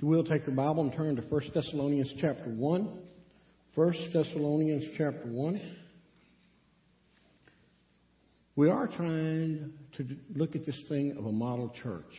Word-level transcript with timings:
If 0.00 0.04
you 0.04 0.08
will, 0.08 0.24
take 0.24 0.46
your 0.46 0.56
Bible 0.56 0.82
and 0.82 0.94
turn 0.94 1.16
to 1.16 1.20
1 1.20 1.42
Thessalonians 1.54 2.10
chapter 2.18 2.48
1. 2.48 2.98
1 3.74 3.94
Thessalonians 4.14 4.86
chapter 4.96 5.26
1. 5.26 5.60
We 8.56 8.70
are 8.70 8.86
trying 8.86 9.74
to 9.98 10.08
look 10.34 10.56
at 10.56 10.64
this 10.64 10.82
thing 10.88 11.16
of 11.18 11.26
a 11.26 11.30
model 11.30 11.70
church. 11.82 12.16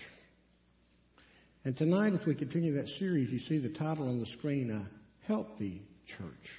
And 1.66 1.76
tonight, 1.76 2.14
as 2.14 2.24
we 2.28 2.36
continue 2.36 2.76
that 2.76 2.88
series, 3.00 3.32
you 3.32 3.40
see 3.40 3.58
the 3.58 3.74
title 3.76 4.08
on 4.08 4.20
the 4.20 4.28
screen, 4.38 4.70
uh, 4.70 4.84
A 4.84 5.26
Healthy 5.26 5.82
Church. 6.20 6.50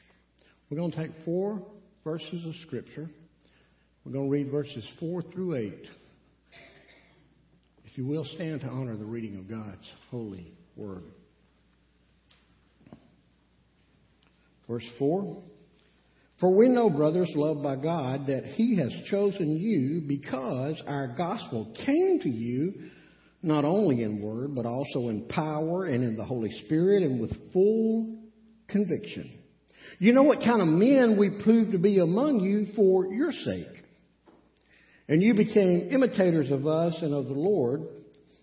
We're 0.71 0.79
going 0.79 0.91
to 0.91 0.97
take 0.97 1.13
four 1.25 1.65
verses 2.03 2.45
of 2.45 2.53
Scripture. 2.67 3.09
We're 4.05 4.13
going 4.13 4.27
to 4.27 4.33
read 4.33 4.51
verses 4.51 4.85
4 4.99 5.23
through 5.33 5.55
8. 5.55 5.87
If 7.85 7.97
you 7.97 8.07
will, 8.07 8.25
stand 8.25 8.63
to 8.63 8.67
honor 8.67 8.97
the 8.97 9.05
reading 9.05 9.37
of 9.37 9.49
God's 9.49 9.89
holy 10.11 10.53
word. 10.77 11.05
Verse 14.69 14.89
4 14.99 15.43
For 16.41 16.55
we 16.55 16.69
know, 16.69 16.89
brothers 16.89 17.31
loved 17.35 17.63
by 17.63 17.77
God, 17.77 18.27
that 18.29 18.45
He 18.45 18.77
has 18.77 18.93
chosen 19.11 19.59
you 19.59 20.03
because 20.07 20.83
our 20.87 21.15
gospel 21.17 21.75
came 21.85 22.21
to 22.23 22.29
you 22.29 22.91
not 23.43 23.65
only 23.65 24.03
in 24.03 24.23
word, 24.23 24.55
but 24.55 24.67
also 24.67 25.09
in 25.09 25.27
power 25.29 25.85
and 25.85 26.05
in 26.05 26.17
the 26.17 26.25
Holy 26.25 26.51
Spirit 26.65 27.03
and 27.03 27.21
with 27.21 27.53
full 27.53 28.17
conviction. 28.69 29.39
You 29.99 30.13
know 30.13 30.23
what 30.23 30.39
kind 30.41 30.63
of 30.63 30.69
men 30.69 31.17
we 31.19 31.43
proved 31.43 31.73
to 31.73 31.79
be 31.79 31.99
among 31.99 32.41
you 32.41 32.67
for 32.75 33.13
your 33.13 33.33
sake. 33.33 33.67
And 35.09 35.23
you 35.23 35.35
became 35.35 35.89
imitators 35.91 36.51
of 36.51 36.67
us 36.67 36.97
and 37.03 37.13
of 37.13 37.27
the 37.27 37.35
Lord 37.35 37.83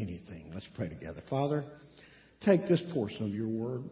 anything. 0.00 0.50
Let's 0.52 0.68
pray 0.74 0.88
together. 0.88 1.22
Father, 1.28 1.64
take 2.42 2.66
this 2.68 2.82
portion 2.92 3.26
of 3.26 3.34
your 3.34 3.48
word 3.48 3.84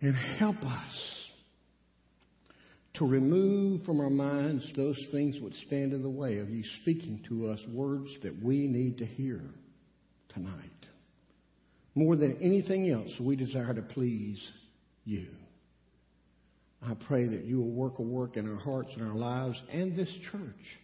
and 0.00 0.14
help 0.38 0.56
us 0.62 1.28
to 2.94 3.06
remove 3.06 3.82
from 3.84 4.00
our 4.00 4.10
minds 4.10 4.70
those 4.76 4.98
things 5.12 5.38
which 5.40 5.54
stand 5.66 5.92
in 5.92 6.02
the 6.02 6.10
way 6.10 6.38
of 6.38 6.48
you 6.50 6.62
speaking 6.82 7.22
to 7.28 7.48
us 7.50 7.60
words 7.72 8.10
that 8.22 8.42
we 8.42 8.66
need 8.66 8.98
to 8.98 9.06
hear 9.06 9.40
tonight. 10.30 10.52
More 11.94 12.16
than 12.16 12.38
anything 12.42 12.90
else, 12.90 13.14
we 13.20 13.36
desire 13.36 13.74
to 13.74 13.82
please 13.82 14.42
you. 15.04 15.28
I 16.82 16.94
pray 17.08 17.26
that 17.26 17.44
you 17.44 17.58
will 17.58 17.70
work 17.70 17.98
a 17.98 18.02
work 18.02 18.36
in 18.36 18.50
our 18.50 18.60
hearts 18.60 18.90
and 18.96 19.06
our 19.06 19.14
lives 19.14 19.60
and 19.72 19.96
this 19.96 20.12
church 20.30 20.78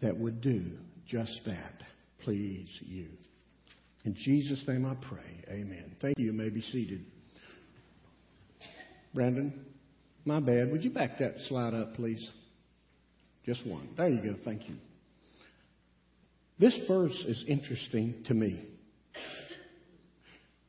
that 0.00 0.16
would 0.16 0.40
do 0.40 0.64
just 1.08 1.40
that. 1.46 1.82
Please 2.22 2.68
you. 2.82 3.08
In 4.04 4.14
Jesus' 4.14 4.64
name 4.68 4.86
I 4.86 4.94
pray. 5.06 5.44
Amen. 5.50 5.96
Thank 6.00 6.18
you. 6.18 6.26
You 6.26 6.32
may 6.32 6.50
be 6.50 6.62
seated. 6.62 7.04
Brandon, 9.14 9.64
my 10.24 10.40
bad. 10.40 10.70
Would 10.70 10.84
you 10.84 10.90
back 10.90 11.18
that 11.18 11.34
slide 11.48 11.74
up, 11.74 11.94
please? 11.94 12.30
Just 13.44 13.66
one. 13.66 13.88
There 13.96 14.08
you 14.08 14.22
go. 14.22 14.38
Thank 14.44 14.68
you. 14.68 14.76
This 16.58 16.78
verse 16.86 17.24
is 17.26 17.44
interesting 17.48 18.24
to 18.26 18.34
me. 18.34 18.68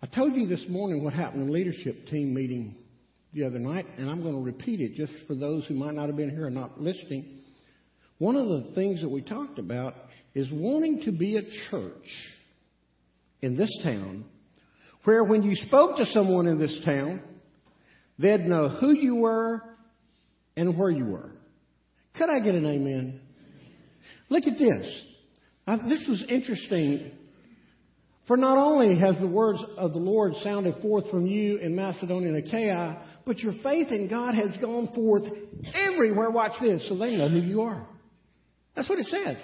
I 0.02 0.08
told 0.08 0.36
you 0.36 0.48
this 0.48 0.66
morning 0.70 1.04
what 1.04 1.14
happened 1.14 1.44
in 1.44 1.54
leadership 1.54 2.08
team 2.08 2.34
meeting 2.34 2.76
the 3.34 3.44
other 3.44 3.60
night, 3.60 3.86
and 3.98 4.10
I'm 4.10 4.22
going 4.22 4.36
to 4.36 4.42
repeat 4.42 4.80
it 4.80 4.96
just 4.96 5.14
for 5.28 5.36
those 5.36 5.66
who 5.66 5.74
might 5.74 5.94
not 5.94 6.08
have 6.08 6.16
been 6.16 6.30
here 6.30 6.46
and 6.46 6.56
not 6.56 6.80
listening. 6.80 7.40
One 8.18 8.36
of 8.36 8.48
the 8.48 8.72
things 8.76 9.02
that 9.02 9.10
we 9.10 9.22
talked 9.22 9.60
about 9.60 9.96
is 10.34 10.50
wanting 10.52 11.04
to 11.06 11.12
be 11.12 11.38
a 11.38 11.42
church 11.70 11.94
in 13.42 13.56
this 13.56 13.72
town 13.84 14.26
where 15.04 15.24
when 15.24 15.44
you 15.44 15.56
spoke 15.56 15.98
to 15.98 16.06
someone 16.06 16.46
in 16.48 16.60
this 16.60 16.82
town, 16.86 17.22
they'd 18.18 18.46
know 18.46 18.70
who 18.70 18.94
you 18.94 19.16
were 19.16 19.62
and 20.56 20.78
where 20.78 20.92
you 20.92 21.06
were. 21.06 21.32
Could 22.18 22.30
I 22.30 22.40
get 22.40 22.56
an 22.56 22.66
amen? 22.66 23.22
Look 24.30 24.44
at 24.46 24.58
this. 24.58 25.06
this 25.88 26.06
was 26.08 26.26
interesting. 26.28 27.12
For 28.28 28.38
not 28.38 28.58
only 28.58 29.00
has 29.00 29.18
the 29.20 29.28
words 29.28 29.64
of 29.76 29.94
the 29.94 30.00
Lord 30.00 30.34
sounded 30.44 30.76
forth 30.84 31.10
from 31.10 31.26
you 31.26 31.58
in 31.58 31.76
Macedonia 31.76 32.28
and 32.28 32.46
Achaia, 32.46 33.02
but 33.26 33.40
your 33.40 33.54
faith 33.64 33.88
in 33.90 34.08
God 34.08 34.36
has 34.36 34.56
gone 34.58 34.94
forth 34.94 35.24
everywhere. 35.74 36.30
Watch 36.30 36.52
this, 36.62 36.88
so 36.88 36.96
they 36.96 37.16
know 37.16 37.30
who 37.30 37.40
you 37.40 37.62
are. 37.62 37.88
That's 38.76 38.88
what 38.88 39.00
it 39.00 39.08
says. 39.08 39.38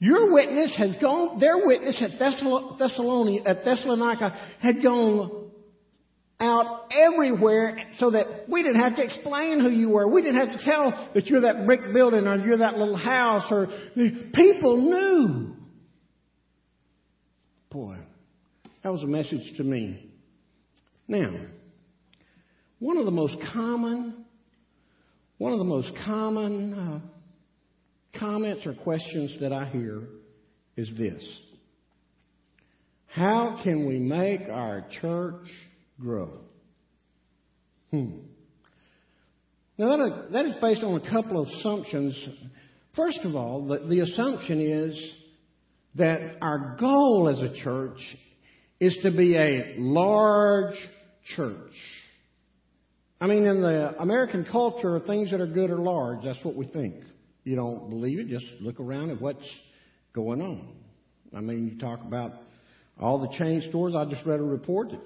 Your 0.00 0.32
witness 0.32 0.74
has 0.78 0.96
gone, 0.98 1.38
their 1.38 1.58
witness 1.66 2.02
at 2.02 2.18
Thessalonica, 2.18 3.48
at 3.48 3.64
Thessalonica 3.64 4.30
had 4.58 4.82
gone 4.82 5.50
out 6.40 6.90
everywhere 6.90 7.76
so 7.98 8.10
that 8.12 8.48
we 8.48 8.62
didn't 8.62 8.80
have 8.80 8.96
to 8.96 9.04
explain 9.04 9.60
who 9.60 9.68
you 9.68 9.90
were. 9.90 10.08
We 10.08 10.22
didn't 10.22 10.40
have 10.40 10.58
to 10.58 10.64
tell 10.64 11.10
that 11.14 11.26
you're 11.26 11.42
that 11.42 11.66
brick 11.66 11.92
building 11.92 12.26
or 12.26 12.36
you're 12.36 12.58
that 12.58 12.78
little 12.78 12.96
house 12.96 13.44
or 13.50 13.66
the 13.94 14.30
people 14.32 14.78
knew. 14.78 15.54
Boy, 17.70 17.98
that 18.82 18.90
was 18.90 19.02
a 19.02 19.06
message 19.06 19.58
to 19.58 19.62
me. 19.62 20.10
Now, 21.06 21.44
one 22.78 22.96
of 22.96 23.04
the 23.04 23.10
most 23.10 23.36
common, 23.52 24.24
one 25.36 25.52
of 25.52 25.58
the 25.58 25.64
most 25.66 25.92
common 26.06 26.72
uh, 26.72 27.00
comments 28.18 28.66
or 28.66 28.74
questions 28.74 29.36
that 29.40 29.52
I 29.52 29.66
hear 29.66 30.02
is 30.76 30.92
this 30.98 31.40
How 33.06 33.60
can 33.62 33.86
we 33.86 33.98
make 33.98 34.42
our 34.48 34.86
church 35.00 35.46
grow? 36.00 36.40
Hmm. 37.90 38.18
Now, 39.76 39.96
that 39.96 40.06
is, 40.06 40.32
that 40.32 40.44
is 40.44 40.54
based 40.60 40.84
on 40.84 41.00
a 41.00 41.10
couple 41.10 41.40
of 41.40 41.48
assumptions. 41.48 42.28
First 42.94 43.20
of 43.24 43.34
all, 43.34 43.66
the, 43.66 43.78
the 43.78 44.00
assumption 44.00 44.60
is 44.60 45.14
that 45.94 46.36
our 46.42 46.76
goal 46.78 47.28
as 47.32 47.40
a 47.40 47.62
church 47.62 47.98
is 48.78 48.96
to 49.02 49.10
be 49.10 49.36
a 49.36 49.76
large 49.78 50.76
church. 51.34 51.72
I 53.20 53.26
mean, 53.26 53.46
in 53.46 53.60
the 53.60 54.00
American 54.00 54.46
culture, 54.50 55.00
things 55.00 55.30
that 55.30 55.40
are 55.40 55.46
good 55.46 55.70
are 55.70 55.78
large. 55.78 56.24
That's 56.24 56.42
what 56.44 56.56
we 56.56 56.66
think 56.66 56.94
you 57.50 57.56
don't 57.56 57.90
believe 57.90 58.20
it, 58.20 58.28
just 58.28 58.46
look 58.60 58.78
around 58.78 59.10
at 59.10 59.20
what's 59.20 59.44
going 60.12 60.40
on. 60.40 60.72
I 61.36 61.40
mean, 61.40 61.68
you 61.68 61.78
talk 61.80 62.00
about 62.00 62.30
all 62.96 63.18
the 63.18 63.36
chain 63.36 63.60
stores. 63.68 63.96
I 63.96 64.04
just 64.04 64.24
read 64.24 64.38
a 64.38 64.44
report 64.44 64.90
that 64.90 65.00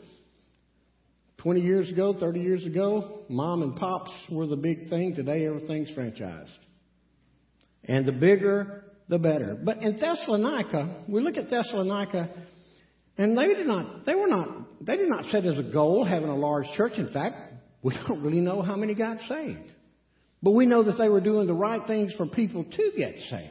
20 1.38 1.62
years 1.62 1.90
ago, 1.90 2.14
30 2.20 2.40
years 2.40 2.66
ago, 2.66 3.20
mom 3.30 3.62
and 3.62 3.74
pops 3.76 4.10
were 4.30 4.46
the 4.46 4.56
big 4.56 4.90
thing. 4.90 5.14
Today, 5.14 5.46
everything's 5.46 5.90
franchised. 5.92 6.50
And 7.84 8.04
the 8.04 8.12
bigger, 8.12 8.84
the 9.08 9.18
better. 9.18 9.58
But 9.62 9.78
in 9.78 9.98
Thessalonica, 9.98 11.04
we 11.08 11.22
look 11.22 11.38
at 11.38 11.48
Thessalonica, 11.48 12.28
and 13.16 13.38
they 13.38 13.46
did 13.46 13.66
not, 13.66 14.04
they 14.04 14.14
were 14.14 14.28
not, 14.28 14.84
they 14.84 14.98
did 14.98 15.08
not 15.08 15.24
set 15.30 15.46
as 15.46 15.58
a 15.58 15.72
goal 15.72 16.04
having 16.04 16.28
a 16.28 16.36
large 16.36 16.66
church. 16.76 16.92
In 16.98 17.10
fact, 17.10 17.36
we 17.82 17.94
don't 18.06 18.22
really 18.22 18.40
know 18.40 18.60
how 18.60 18.76
many 18.76 18.94
got 18.94 19.18
saved. 19.20 19.73
But 20.44 20.50
we 20.50 20.66
know 20.66 20.82
that 20.82 20.98
they 20.98 21.08
were 21.08 21.22
doing 21.22 21.46
the 21.46 21.54
right 21.54 21.80
things 21.86 22.14
for 22.14 22.26
people 22.26 22.64
to 22.64 22.92
get 22.94 23.14
saved. 23.30 23.50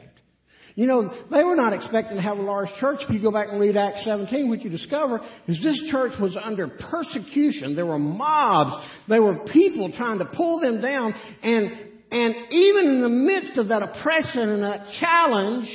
You 0.76 0.86
know, 0.86 1.12
they 1.30 1.42
were 1.42 1.56
not 1.56 1.72
expecting 1.72 2.16
to 2.16 2.22
have 2.22 2.38
a 2.38 2.42
large 2.42 2.68
church. 2.78 3.00
If 3.00 3.10
you 3.10 3.20
go 3.20 3.32
back 3.32 3.48
and 3.50 3.60
read 3.60 3.76
Acts 3.76 4.04
17, 4.04 4.48
what 4.48 4.62
you 4.62 4.70
discover 4.70 5.20
is 5.48 5.60
this 5.62 5.90
church 5.90 6.12
was 6.20 6.36
under 6.40 6.68
persecution. 6.68 7.74
There 7.74 7.86
were 7.86 7.98
mobs. 7.98 8.86
There 9.08 9.22
were 9.22 9.44
people 9.52 9.92
trying 9.96 10.18
to 10.18 10.24
pull 10.24 10.60
them 10.60 10.80
down. 10.80 11.14
And, 11.42 11.64
and 12.12 12.34
even 12.50 12.86
in 12.86 13.02
the 13.02 13.08
midst 13.08 13.58
of 13.58 13.68
that 13.68 13.82
oppression 13.82 14.48
and 14.48 14.62
that 14.62 14.86
challenge, 15.00 15.68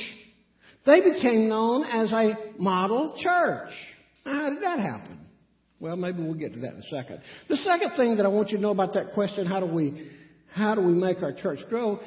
they 0.86 1.00
became 1.00 1.48
known 1.48 1.84
as 1.84 2.12
a 2.12 2.34
model 2.58 3.14
church. 3.18 3.70
Now, 4.24 4.34
how 4.34 4.50
did 4.50 4.62
that 4.62 4.78
happen? 4.80 5.18
Well, 5.80 5.96
maybe 5.96 6.22
we'll 6.22 6.34
get 6.34 6.52
to 6.54 6.60
that 6.60 6.74
in 6.74 6.78
a 6.78 6.82
second. 6.82 7.20
The 7.48 7.56
second 7.56 7.92
thing 7.96 8.16
that 8.16 8.26
I 8.26 8.28
want 8.28 8.50
you 8.50 8.58
to 8.58 8.62
know 8.62 8.70
about 8.70 8.94
that 8.94 9.14
question, 9.14 9.46
how 9.46 9.60
do 9.60 9.66
we 9.66 10.10
how 10.52 10.74
do 10.74 10.82
we 10.82 10.92
make 10.92 11.22
our 11.22 11.32
church 11.32 11.60
grow, 11.68 12.00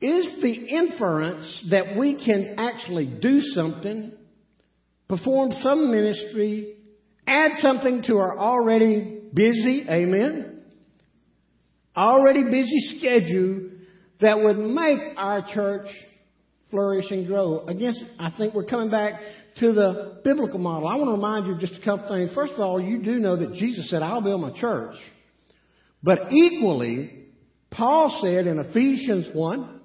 is 0.00 0.38
the 0.42 0.52
inference 0.52 1.66
that 1.70 1.96
we 1.98 2.14
can 2.24 2.56
actually 2.58 3.06
do 3.20 3.40
something, 3.40 4.12
perform 5.08 5.50
some 5.60 5.90
ministry, 5.90 6.78
add 7.26 7.52
something 7.58 8.02
to 8.06 8.16
our 8.16 8.38
already 8.38 9.28
busy, 9.34 9.84
amen, 9.88 10.62
already 11.96 12.44
busy 12.44 12.98
schedule 12.98 13.70
that 14.20 14.38
would 14.38 14.58
make 14.58 15.00
our 15.16 15.44
church 15.52 15.86
flourish 16.70 17.10
and 17.10 17.26
grow. 17.26 17.66
Again, 17.66 17.94
I 18.18 18.32
think 18.36 18.54
we're 18.54 18.64
coming 18.64 18.90
back 18.90 19.20
to 19.56 19.72
the 19.72 20.20
biblical 20.24 20.58
model. 20.58 20.88
I 20.88 20.96
want 20.96 21.08
to 21.08 21.12
remind 21.12 21.46
you 21.46 21.58
just 21.58 21.80
a 21.80 21.84
couple 21.84 22.08
things. 22.08 22.32
First 22.34 22.54
of 22.54 22.60
all, 22.60 22.80
you 22.80 23.02
do 23.02 23.18
know 23.18 23.36
that 23.36 23.54
Jesus 23.54 23.90
said, 23.90 24.02
I'll 24.02 24.22
build 24.22 24.40
my 24.40 24.58
church. 24.58 24.94
But 26.02 26.32
equally, 26.32 27.19
Paul 27.70 28.18
said 28.22 28.46
in 28.46 28.58
Ephesians 28.58 29.28
1 29.32 29.80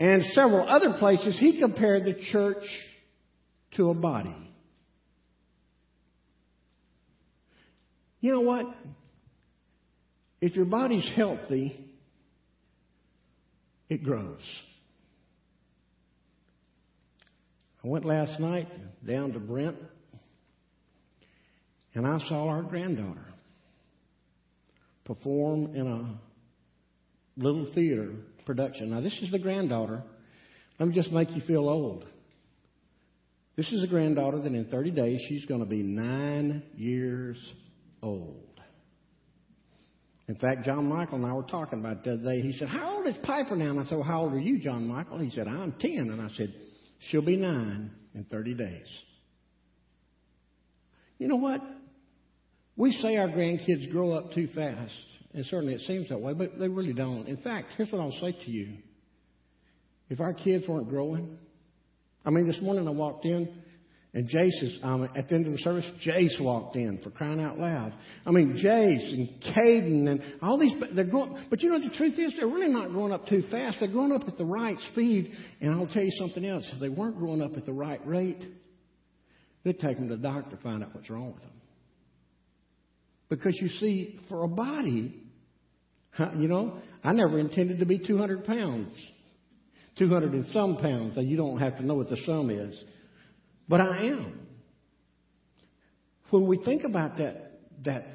and 0.00 0.22
several 0.32 0.68
other 0.68 0.98
places, 0.98 1.38
he 1.38 1.60
compared 1.60 2.04
the 2.04 2.14
church 2.32 2.64
to 3.76 3.90
a 3.90 3.94
body. 3.94 4.34
You 8.20 8.32
know 8.32 8.40
what? 8.40 8.66
If 10.40 10.56
your 10.56 10.64
body's 10.64 11.08
healthy, 11.14 11.84
it 13.88 14.02
grows. 14.02 14.42
I 17.84 17.88
went 17.88 18.04
last 18.04 18.40
night 18.40 18.68
down 19.06 19.32
to 19.32 19.38
Brent 19.38 19.76
and 21.94 22.06
I 22.06 22.18
saw 22.28 22.48
our 22.48 22.62
granddaughter 22.62 23.27
perform 25.08 25.74
in 25.74 25.86
a 25.86 27.42
little 27.42 27.72
theater 27.74 28.12
production. 28.44 28.90
Now, 28.90 29.00
this 29.00 29.18
is 29.22 29.30
the 29.32 29.38
granddaughter. 29.38 30.02
Let 30.78 30.88
me 30.88 30.94
just 30.94 31.10
make 31.10 31.30
you 31.30 31.42
feel 31.46 31.68
old. 31.68 32.04
This 33.56 33.72
is 33.72 33.82
a 33.82 33.88
granddaughter 33.88 34.38
that 34.38 34.52
in 34.52 34.66
30 34.66 34.90
days 34.92 35.20
she's 35.28 35.44
going 35.46 35.60
to 35.60 35.66
be 35.66 35.82
nine 35.82 36.62
years 36.76 37.36
old. 38.02 38.44
In 40.28 40.36
fact, 40.36 40.64
John 40.64 40.86
Michael 40.86 41.16
and 41.16 41.26
I 41.26 41.32
were 41.32 41.42
talking 41.42 41.80
about 41.80 42.04
the 42.04 42.12
other 42.12 42.22
day. 42.22 42.42
He 42.42 42.52
said, 42.52 42.68
How 42.68 42.98
old 42.98 43.06
is 43.06 43.16
Piper 43.22 43.56
now? 43.56 43.70
And 43.70 43.80
I 43.80 43.84
said, 43.84 43.96
well, 43.96 44.04
How 44.04 44.20
old 44.20 44.34
are 44.34 44.38
you, 44.38 44.58
John 44.58 44.86
Michael? 44.86 45.18
He 45.18 45.30
said, 45.30 45.48
I'm 45.48 45.72
10. 45.80 45.90
And 46.10 46.20
I 46.20 46.28
said, 46.36 46.54
She'll 47.08 47.22
be 47.22 47.36
nine 47.36 47.90
in 48.14 48.24
30 48.24 48.54
days. 48.54 49.00
You 51.18 51.28
know 51.28 51.36
what? 51.36 51.62
We 52.78 52.92
say 52.92 53.16
our 53.16 53.26
grandkids 53.26 53.90
grow 53.90 54.12
up 54.12 54.32
too 54.32 54.46
fast, 54.54 54.94
and 55.34 55.44
certainly 55.46 55.74
it 55.74 55.80
seems 55.80 56.10
that 56.10 56.20
way, 56.20 56.32
but 56.32 56.60
they 56.60 56.68
really 56.68 56.92
don't. 56.92 57.26
In 57.26 57.38
fact, 57.38 57.72
here's 57.76 57.90
what 57.90 58.00
I'll 58.00 58.12
say 58.12 58.30
to 58.30 58.50
you. 58.50 58.76
If 60.08 60.20
our 60.20 60.32
kids 60.32 60.66
weren't 60.68 60.88
growing, 60.88 61.38
I 62.24 62.30
mean, 62.30 62.46
this 62.46 62.60
morning 62.62 62.86
I 62.86 62.92
walked 62.92 63.24
in, 63.24 63.52
and 64.14 64.28
Jace 64.28 64.62
is, 64.62 64.78
um, 64.84 65.08
at 65.16 65.28
the 65.28 65.34
end 65.34 65.46
of 65.46 65.52
the 65.52 65.58
service, 65.58 65.90
Jace 66.06 66.40
walked 66.40 66.76
in 66.76 67.00
for 67.02 67.10
crying 67.10 67.40
out 67.40 67.58
loud. 67.58 67.94
I 68.24 68.30
mean, 68.30 68.54
Jace 68.64 69.12
and 69.12 69.28
Caden 69.56 70.08
and 70.08 70.22
all 70.40 70.56
these, 70.56 70.72
they're 70.94 71.04
growing, 71.04 71.36
but 71.50 71.60
you 71.60 71.70
know 71.70 71.80
the 71.80 71.94
truth 71.96 72.16
is 72.16 72.36
they're 72.38 72.46
really 72.46 72.72
not 72.72 72.90
growing 72.90 73.12
up 73.12 73.26
too 73.26 73.42
fast. 73.50 73.78
They're 73.80 73.90
growing 73.90 74.12
up 74.12 74.22
at 74.28 74.38
the 74.38 74.44
right 74.44 74.78
speed. 74.92 75.32
And 75.60 75.72
I'll 75.72 75.88
tell 75.88 76.04
you 76.04 76.12
something 76.12 76.46
else. 76.46 76.66
If 76.72 76.80
they 76.80 76.88
weren't 76.88 77.18
growing 77.18 77.42
up 77.42 77.56
at 77.56 77.66
the 77.66 77.72
right 77.72 78.04
rate, 78.06 78.42
they'd 79.64 79.80
take 79.80 79.96
them 79.96 80.08
to 80.08 80.16
the 80.16 80.22
doctor 80.22 80.56
to 80.56 80.62
find 80.62 80.84
out 80.84 80.94
what's 80.94 81.10
wrong 81.10 81.34
with 81.34 81.42
them. 81.42 81.52
Because 83.28 83.58
you 83.60 83.68
see, 83.68 84.18
for 84.28 84.44
a 84.44 84.48
body, 84.48 85.14
you 86.36 86.48
know, 86.48 86.78
I 87.04 87.12
never 87.12 87.38
intended 87.38 87.78
to 87.80 87.86
be 87.86 87.98
200 87.98 88.44
pounds. 88.44 88.90
200 89.98 90.32
and 90.32 90.46
some 90.46 90.76
pounds. 90.76 91.16
And 91.16 91.28
you 91.28 91.36
don't 91.36 91.58
have 91.58 91.76
to 91.76 91.84
know 91.84 91.94
what 91.94 92.08
the 92.08 92.16
sum 92.24 92.50
is. 92.50 92.82
But 93.68 93.80
I 93.80 94.06
am. 94.06 94.46
When 96.30 96.46
we 96.46 96.62
think 96.62 96.84
about 96.84 97.18
that, 97.18 97.60
that 97.84 98.06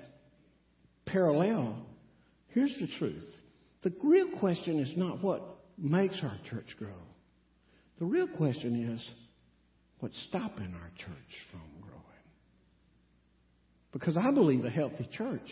parallel, 1.06 1.86
here's 2.50 2.76
the 2.80 2.88
truth. 3.00 3.26
The 3.84 3.94
real 4.04 4.30
question 4.40 4.80
is 4.80 4.94
not 4.96 5.24
what 5.24 5.42
makes 5.78 6.20
our 6.24 6.38
church 6.50 6.76
grow. 6.78 6.90
The 8.00 8.06
real 8.06 8.28
question 8.28 8.94
is 8.94 9.10
what's 10.00 10.22
stopping 10.30 10.74
our 10.74 10.92
church 10.98 11.34
from. 11.52 11.73
Because 13.94 14.18
I 14.18 14.32
believe 14.32 14.66
a 14.66 14.70
healthy 14.70 15.08
church 15.14 15.50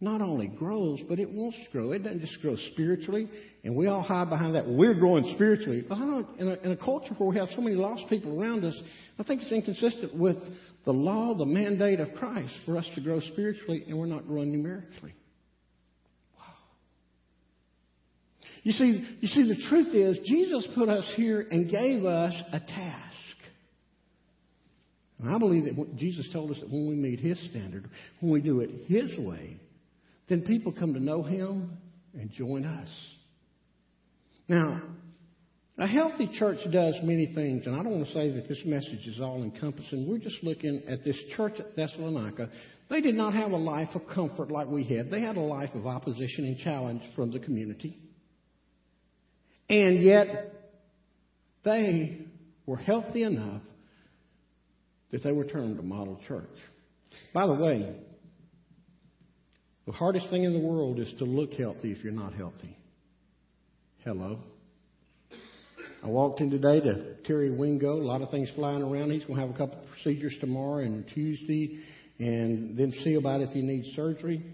not 0.00 0.20
only 0.20 0.46
grows, 0.46 1.00
but 1.08 1.18
it 1.18 1.30
wants 1.30 1.56
to 1.56 1.70
grow. 1.72 1.92
It 1.92 2.04
doesn't 2.04 2.20
just 2.20 2.40
grow 2.42 2.54
spiritually, 2.72 3.28
and 3.64 3.74
we 3.74 3.86
all 3.86 4.02
hide 4.02 4.28
behind 4.28 4.54
that. 4.54 4.68
We're 4.68 4.94
growing 4.94 5.32
spiritually. 5.34 5.82
But 5.86 5.96
I 5.96 6.04
know 6.04 6.28
in 6.38 6.48
a, 6.48 6.54
in 6.54 6.72
a 6.72 6.76
culture 6.76 7.14
where 7.14 7.28
we 7.30 7.36
have 7.38 7.48
so 7.54 7.62
many 7.62 7.76
lost 7.76 8.04
people 8.08 8.40
around 8.40 8.64
us, 8.64 8.80
I 9.18 9.22
think 9.22 9.40
it's 9.40 9.52
inconsistent 9.52 10.14
with 10.14 10.36
the 10.84 10.92
law, 10.92 11.34
the 11.34 11.46
mandate 11.46 11.98
of 11.98 12.12
Christ 12.14 12.52
for 12.66 12.76
us 12.76 12.88
to 12.94 13.00
grow 13.00 13.20
spiritually, 13.20 13.84
and 13.88 13.98
we're 13.98 14.06
not 14.06 14.26
growing 14.26 14.52
numerically. 14.52 15.14
Wow. 16.38 16.44
You 18.62 18.72
see, 18.72 19.16
you 19.20 19.28
see, 19.28 19.48
the 19.48 19.66
truth 19.70 19.94
is, 19.94 20.20
Jesus 20.26 20.68
put 20.74 20.90
us 20.90 21.10
here 21.16 21.46
and 21.50 21.70
gave 21.70 22.04
us 22.04 22.34
a 22.52 22.60
task. 22.60 23.36
And 25.18 25.34
I 25.34 25.38
believe 25.38 25.64
that 25.64 25.96
Jesus 25.96 26.28
told 26.32 26.50
us 26.50 26.60
that 26.60 26.70
when 26.70 26.88
we 26.88 26.94
meet 26.94 27.20
His 27.20 27.38
standard, 27.50 27.88
when 28.20 28.32
we 28.32 28.40
do 28.40 28.60
it 28.60 28.70
His 28.86 29.18
way, 29.18 29.56
then 30.28 30.42
people 30.42 30.72
come 30.72 30.94
to 30.94 31.00
know 31.00 31.22
Him 31.22 31.78
and 32.14 32.30
join 32.30 32.64
us. 32.64 32.88
Now, 34.48 34.82
a 35.78 35.86
healthy 35.86 36.28
church 36.38 36.58
does 36.72 36.98
many 37.02 37.32
things, 37.34 37.66
and 37.66 37.74
I 37.74 37.82
don't 37.82 37.92
want 37.92 38.06
to 38.06 38.12
say 38.12 38.30
that 38.30 38.48
this 38.48 38.62
message 38.64 39.06
is 39.06 39.20
all 39.20 39.42
encompassing. 39.42 40.08
We're 40.08 40.18
just 40.18 40.42
looking 40.42 40.82
at 40.88 41.04
this 41.04 41.18
church 41.36 41.54
at 41.58 41.76
Thessalonica. 41.76 42.48
They 42.88 43.00
did 43.00 43.14
not 43.14 43.34
have 43.34 43.50
a 43.50 43.56
life 43.56 43.90
of 43.94 44.02
comfort 44.14 44.50
like 44.50 44.68
we 44.68 44.84
had, 44.84 45.10
they 45.10 45.20
had 45.20 45.36
a 45.36 45.40
life 45.40 45.70
of 45.74 45.86
opposition 45.86 46.46
and 46.46 46.56
challenge 46.58 47.02
from 47.14 47.30
the 47.30 47.40
community. 47.40 47.98
And 49.68 50.02
yet, 50.02 50.52
they 51.64 52.20
were 52.64 52.76
healthy 52.76 53.24
enough 53.24 53.62
that 55.10 55.22
they 55.22 55.32
were 55.32 55.44
turned 55.44 55.76
to 55.76 55.82
model 55.82 56.20
church. 56.26 56.48
By 57.32 57.46
the 57.46 57.54
way, 57.54 57.96
the 59.86 59.92
hardest 59.92 60.28
thing 60.30 60.44
in 60.44 60.52
the 60.52 60.66
world 60.66 60.98
is 60.98 61.12
to 61.18 61.24
look 61.24 61.52
healthy 61.52 61.92
if 61.92 62.02
you're 62.02 62.12
not 62.12 62.34
healthy. 62.34 62.76
Hello. 64.04 64.40
I 66.02 66.08
walked 66.08 66.40
in 66.40 66.50
today 66.50 66.80
to 66.80 67.14
Terry 67.24 67.50
Wingo. 67.50 67.94
A 67.94 68.02
lot 68.02 68.22
of 68.22 68.30
things 68.30 68.50
flying 68.54 68.82
around. 68.82 69.10
He's 69.10 69.24
going 69.24 69.40
to 69.40 69.46
have 69.46 69.54
a 69.54 69.58
couple 69.58 69.80
of 69.80 69.88
procedures 69.88 70.36
tomorrow 70.40 70.84
and 70.84 71.04
Tuesday, 71.14 71.80
and 72.18 72.76
then 72.76 72.92
see 73.02 73.14
about 73.14 73.40
if 73.40 73.50
he 73.50 73.62
needs 73.62 73.88
surgery. 73.96 74.44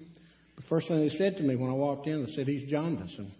The 0.56 0.62
first 0.68 0.88
thing 0.88 1.00
they 1.00 1.08
said 1.16 1.36
to 1.36 1.42
me 1.42 1.56
when 1.56 1.70
I 1.70 1.74
walked 1.74 2.06
in, 2.06 2.24
they 2.24 2.32
said 2.32 2.46
he's 2.46 2.70
jaundiced. 2.70 3.18
And 3.18 3.32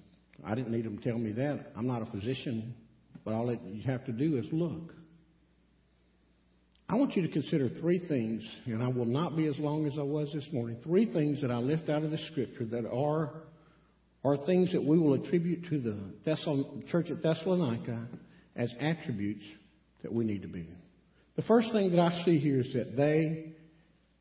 I 0.45 0.55
didn't 0.55 0.73
need 0.73 0.85
them 0.85 0.99
to 0.99 1.05
tell 1.05 1.19
me 1.19 1.33
that. 1.33 1.73
I'm 1.77 1.87
not 1.87 2.03
a 2.03 2.07
physician, 2.07 2.75
but 3.25 3.35
all 3.35 3.55
you 3.55 3.83
have 3.85 4.05
to 4.07 4.13
do 4.13 4.39
is 4.39 4.47
look. 4.51 4.95
I 6.93 6.95
want 6.97 7.17
you 7.17 7.23
to 7.23 7.29
consider 7.29 7.71
three 7.71 8.07
things, 8.07 8.47
and 8.67 8.83
I 8.83 8.89
will 8.89 9.07
not 9.07 9.35
be 9.35 9.47
as 9.47 9.59
long 9.59 9.87
as 9.87 9.95
I 9.99 10.03
was 10.03 10.31
this 10.35 10.47
morning. 10.53 10.79
Three 10.85 11.11
things 11.11 11.41
that 11.41 11.51
I 11.51 11.57
lift 11.57 11.89
out 11.89 12.03
of 12.03 12.11
the 12.11 12.19
scripture 12.31 12.67
that 12.67 12.87
are, 12.87 13.31
are 14.23 14.37
things 14.45 14.73
that 14.75 14.85
we 14.85 14.99
will 14.99 15.15
attribute 15.15 15.65
to 15.71 15.81
the 15.81 15.99
Thessalon, 16.27 16.87
church 16.91 17.07
at 17.11 17.23
Thessalonica 17.23 18.09
as 18.57 18.75
attributes 18.79 19.43
that 20.03 20.13
we 20.13 20.27
need 20.27 20.43
to 20.43 20.49
be. 20.49 20.69
The 21.37 21.43
first 21.45 21.73
thing 21.73 21.93
that 21.93 21.99
I 21.99 22.25
see 22.27 22.39
here 22.39 22.61
is 22.61 22.75
that 22.75 22.95
they 22.95 23.55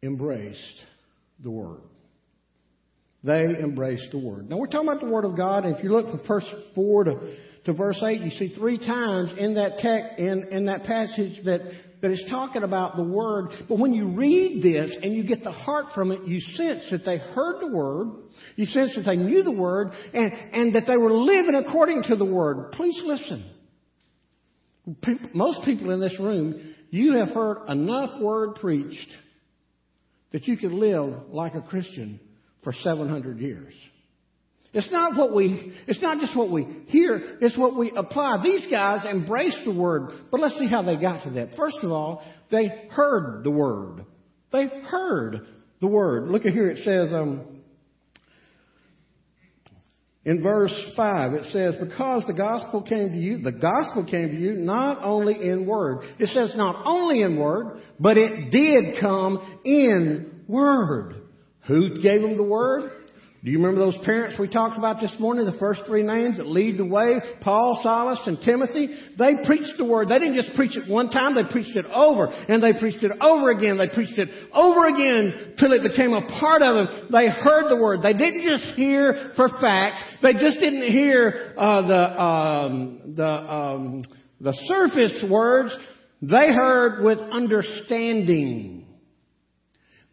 embraced 0.01 0.81
the 1.43 1.51
Word. 1.51 1.81
They 3.21 3.43
embraced 3.43 4.13
the 4.13 4.19
Word. 4.19 4.49
Now 4.49 4.55
we're 4.55 4.67
talking 4.67 4.87
about 4.87 5.01
the 5.01 5.11
Word 5.11 5.25
of 5.25 5.35
God, 5.35 5.65
and 5.65 5.75
if 5.75 5.83
you 5.83 5.91
look 5.91 6.05
from 6.05 6.25
verse 6.25 6.49
4 6.73 7.03
to, 7.03 7.35
to 7.65 7.73
verse 7.73 8.01
8, 8.01 8.21
you 8.21 8.29
see 8.29 8.55
three 8.55 8.77
times 8.77 9.33
in 9.37 9.55
that 9.55 9.79
text, 9.79 10.19
in, 10.19 10.47
in 10.51 10.65
that 10.67 10.85
passage 10.85 11.43
that 11.43 11.59
that 12.01 12.11
is 12.11 12.23
talking 12.29 12.63
about 12.63 12.95
the 12.95 13.03
Word. 13.03 13.49
But 13.69 13.79
when 13.79 13.93
you 13.93 14.09
read 14.09 14.63
this 14.63 14.95
and 15.01 15.13
you 15.13 15.23
get 15.23 15.43
the 15.43 15.51
heart 15.51 15.87
from 15.93 16.11
it, 16.11 16.23
you 16.25 16.39
sense 16.39 16.87
that 16.91 17.05
they 17.05 17.17
heard 17.17 17.61
the 17.61 17.71
Word, 17.71 18.09
you 18.55 18.65
sense 18.65 18.95
that 18.95 19.03
they 19.03 19.15
knew 19.15 19.43
the 19.43 19.51
Word, 19.51 19.91
and, 20.13 20.31
and 20.53 20.75
that 20.75 20.83
they 20.87 20.97
were 20.97 21.13
living 21.13 21.55
according 21.55 22.03
to 22.03 22.15
the 22.15 22.25
Word. 22.25 22.71
Please 22.73 23.01
listen. 23.05 23.49
Most 25.33 25.63
people 25.63 25.91
in 25.91 25.99
this 25.99 26.19
room, 26.19 26.73
you 26.89 27.17
have 27.17 27.29
heard 27.29 27.67
enough 27.69 28.19
Word 28.19 28.55
preached 28.55 29.09
that 30.31 30.47
you 30.47 30.57
could 30.57 30.71
live 30.71 31.13
like 31.29 31.53
a 31.55 31.61
Christian 31.61 32.19
for 32.63 32.73
700 32.73 33.39
years. 33.39 33.73
It's 34.73 34.91
not 34.91 35.17
what 35.17 35.35
we, 35.35 35.73
it's 35.85 36.01
not 36.01 36.19
just 36.19 36.35
what 36.35 36.49
we 36.49 36.65
hear, 36.87 37.37
it's 37.41 37.57
what 37.57 37.77
we 37.77 37.91
apply. 37.95 38.41
These 38.41 38.67
guys 38.71 39.05
embraced 39.05 39.65
the 39.65 39.77
word, 39.77 40.11
but 40.31 40.39
let's 40.39 40.57
see 40.57 40.67
how 40.67 40.81
they 40.81 40.95
got 40.95 41.23
to 41.23 41.31
that. 41.31 41.55
First 41.57 41.79
of 41.83 41.91
all, 41.91 42.23
they 42.51 42.87
heard 42.89 43.43
the 43.43 43.51
word. 43.51 44.05
They 44.53 44.67
heard 44.67 45.45
the 45.81 45.87
word. 45.87 46.29
Look 46.29 46.45
at 46.45 46.53
here, 46.53 46.69
it 46.69 46.77
says, 46.79 47.13
um, 47.13 47.61
In 50.23 50.41
verse 50.41 50.73
5, 50.95 51.33
it 51.33 51.45
says, 51.45 51.75
Because 51.75 52.23
the 52.25 52.33
gospel 52.33 52.81
came 52.81 53.09
to 53.09 53.17
you, 53.17 53.39
the 53.39 53.51
gospel 53.51 54.05
came 54.05 54.29
to 54.29 54.39
you 54.39 54.53
not 54.53 55.03
only 55.03 55.33
in 55.33 55.65
word. 55.65 56.03
It 56.17 56.27
says 56.27 56.53
not 56.55 56.83
only 56.85 57.23
in 57.23 57.37
word, 57.37 57.81
but 57.99 58.17
it 58.17 58.51
did 58.51 59.01
come 59.01 59.61
in 59.65 60.43
word. 60.47 61.15
Who 61.67 62.01
gave 62.01 62.21
them 62.21 62.37
the 62.37 62.43
word? 62.43 62.91
Do 63.43 63.49
you 63.49 63.57
remember 63.57 63.79
those 63.79 63.97
parents 64.05 64.35
we 64.37 64.47
talked 64.47 64.77
about 64.77 65.01
this 65.01 65.15
morning? 65.19 65.45
The 65.45 65.57
first 65.57 65.81
three 65.87 66.03
names 66.03 66.37
that 66.37 66.45
lead 66.45 66.77
the 66.77 66.85
way? 66.85 67.15
Paul, 67.41 67.79
Silas, 67.81 68.21
and 68.27 68.37
Timothy. 68.45 68.89
They 69.17 69.33
preached 69.45 69.79
the 69.79 69.85
word. 69.85 70.09
They 70.09 70.19
didn't 70.19 70.35
just 70.35 70.53
preach 70.55 70.77
it 70.77 70.87
one 70.87 71.09
time. 71.09 71.33
They 71.33 71.45
preached 71.51 71.75
it 71.75 71.87
over. 71.87 72.27
And 72.27 72.61
they 72.61 72.79
preached 72.79 73.03
it 73.03 73.11
over 73.19 73.49
again. 73.49 73.79
They 73.79 73.87
preached 73.87 74.19
it 74.19 74.29
over 74.53 74.87
again 74.87 75.55
till 75.57 75.73
it 75.73 75.81
became 75.81 76.13
a 76.13 76.21
part 76.39 76.61
of 76.61 76.75
them. 76.75 77.07
They 77.11 77.29
heard 77.29 77.67
the 77.67 77.77
word. 77.81 78.03
They 78.03 78.13
didn't 78.13 78.43
just 78.47 78.75
hear 78.75 79.31
for 79.35 79.49
facts. 79.59 80.03
They 80.21 80.33
just 80.33 80.59
didn't 80.59 80.91
hear 80.91 81.55
uh, 81.57 81.87
the 81.87 82.21
um, 82.21 82.99
the 83.15 83.27
um, 83.27 84.03
the 84.39 84.53
surface 84.67 85.25
words. 85.27 85.75
They 86.21 86.53
heard 86.53 87.03
with 87.03 87.17
understanding. 87.17 88.85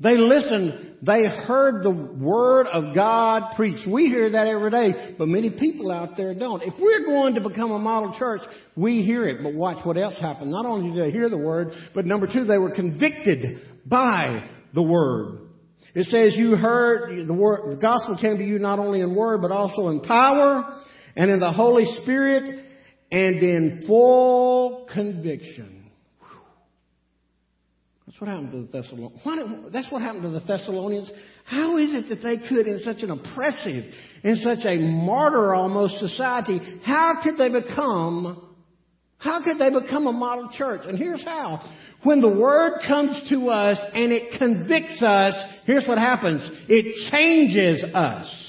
They 0.01 0.17
listened. 0.17 0.88
They 1.01 1.25
heard 1.27 1.85
the 1.85 1.91
Word 1.91 2.67
of 2.67 2.95
God 2.95 3.55
preached. 3.55 3.87
We 3.87 4.07
hear 4.07 4.31
that 4.31 4.47
every 4.47 4.71
day, 4.71 5.15
but 5.17 5.29
many 5.29 5.51
people 5.51 5.93
out 5.93 6.17
there 6.17 6.35
don't. 6.35 6.63
If 6.63 6.75
we're 6.81 7.05
going 7.05 7.35
to 7.35 7.41
become 7.41 7.71
a 7.71 7.79
model 7.79 8.17
church, 8.19 8.41
we 8.75 9.03
hear 9.03 9.29
it. 9.29 9.43
But 9.43 9.55
watch 9.55 9.85
what 9.85 9.97
else 9.97 10.19
happened. 10.21 10.51
Not 10.51 10.67
only 10.67 10.91
did 10.91 11.05
they 11.05 11.11
hear 11.13 11.29
the 11.29 11.39
Word, 11.39 11.73
but 11.95 12.05
number 12.05 12.27
two, 12.27 12.45
they 12.45 12.59
were 12.59 12.75
convicted 12.75 13.61
by 13.87 14.49
the 14.75 14.83
Word. 14.83 15.49
It 15.95 16.07
says 16.07 16.37
you 16.37 16.57
heard 16.57 17.27
the 17.27 17.35
word, 17.35 17.73
the 17.73 17.81
gospel 17.81 18.17
came 18.21 18.39
to 18.39 18.45
you 18.45 18.59
not 18.59 18.79
only 18.79 19.01
in 19.01 19.15
word, 19.15 19.41
but 19.41 19.51
also 19.51 19.89
in 19.89 20.01
power 20.01 20.83
and 21.17 21.31
in 21.31 21.41
the 21.41 21.51
Holy 21.51 21.85
Spirit 22.03 22.67
and 23.11 23.37
in 23.37 23.85
full 23.87 24.87
conviction. 24.93 25.78
That's 28.19 28.27
what 28.27 28.35
happened 28.35 28.53
to 28.53 28.63
the 28.63 28.83
Thessalonians. 28.83 29.73
That's 29.73 29.93
what 29.93 30.03
happened 30.03 30.23
to 30.25 30.31
the 30.31 30.41
Thessalonians. 30.41 31.13
How 31.45 31.77
is 31.77 31.95
it 31.95 32.09
that 32.09 32.17
they 32.17 32.49
could, 32.49 32.67
in 32.67 32.81
such 32.81 33.03
an 33.03 33.13
oppressive, 33.13 33.85
in 34.25 34.37
such 34.37 34.65
a 34.65 34.77
martyr 34.77 35.55
almost 35.55 35.99
society, 35.99 36.59
how 36.85 37.21
could 37.23 37.37
they 37.37 37.49
become, 37.49 38.57
how 39.19 39.45
could 39.45 39.59
they 39.59 39.71
become 39.71 40.09
a 40.09 40.13
model 40.13 40.51
church? 40.53 40.81
And 40.85 40.99
here's 40.99 41.25
how. 41.25 41.61
When 42.03 42.21
the 42.21 42.29
word 42.29 42.81
comes 42.89 43.29
to 43.31 43.51
us 43.51 43.79
and 43.95 44.11
it 44.11 44.37
convicts 44.37 45.01
us, 45.01 45.35
here's 45.65 45.87
what 45.87 45.99
happens. 45.99 46.49
It 46.69 47.11
changes 47.13 47.85
us. 47.95 48.48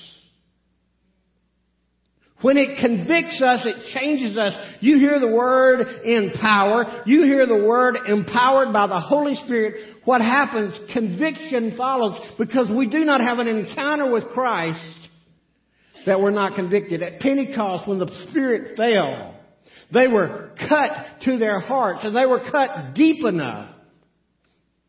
When 2.42 2.56
it 2.56 2.80
convicts 2.80 3.42
us, 3.42 3.66
it 3.66 3.94
changes 3.94 4.38
us. 4.38 4.54
You 4.80 4.98
hear 4.98 5.20
the 5.20 5.28
word 5.28 5.82
in 6.06 6.32
power. 6.40 7.04
You 7.06 7.24
hear 7.24 7.46
the 7.46 7.66
word 7.66 7.98
empowered 8.08 8.72
by 8.72 8.88
the 8.88 9.00
Holy 9.00 9.36
Spirit. 9.36 9.98
What 10.06 10.22
happens? 10.22 10.80
Conviction 10.94 11.76
follows 11.76 12.20
because 12.38 12.72
we 12.74 12.88
do 12.88 13.04
not 13.04 13.20
have 13.20 13.40
an 13.40 13.48
encounter 13.48 14.10
with 14.10 14.26
Christ 14.30 14.80
that 16.06 16.22
we're 16.22 16.32
not 16.32 16.56
convicted. 16.56 17.04
At 17.04 17.20
Pentecost, 17.20 17.88
when 17.88 18.00
the 18.00 18.28
Spirit 18.30 18.78
fell, 18.78 19.36
they 19.94 20.08
were 20.08 20.52
cut 20.58 20.92
to 21.24 21.38
their 21.38 21.60
hearts 21.60 22.06
and 22.06 22.16
they 22.16 22.26
were 22.26 22.50
cut 22.50 22.94
deep 22.96 23.26
enough, 23.26 23.76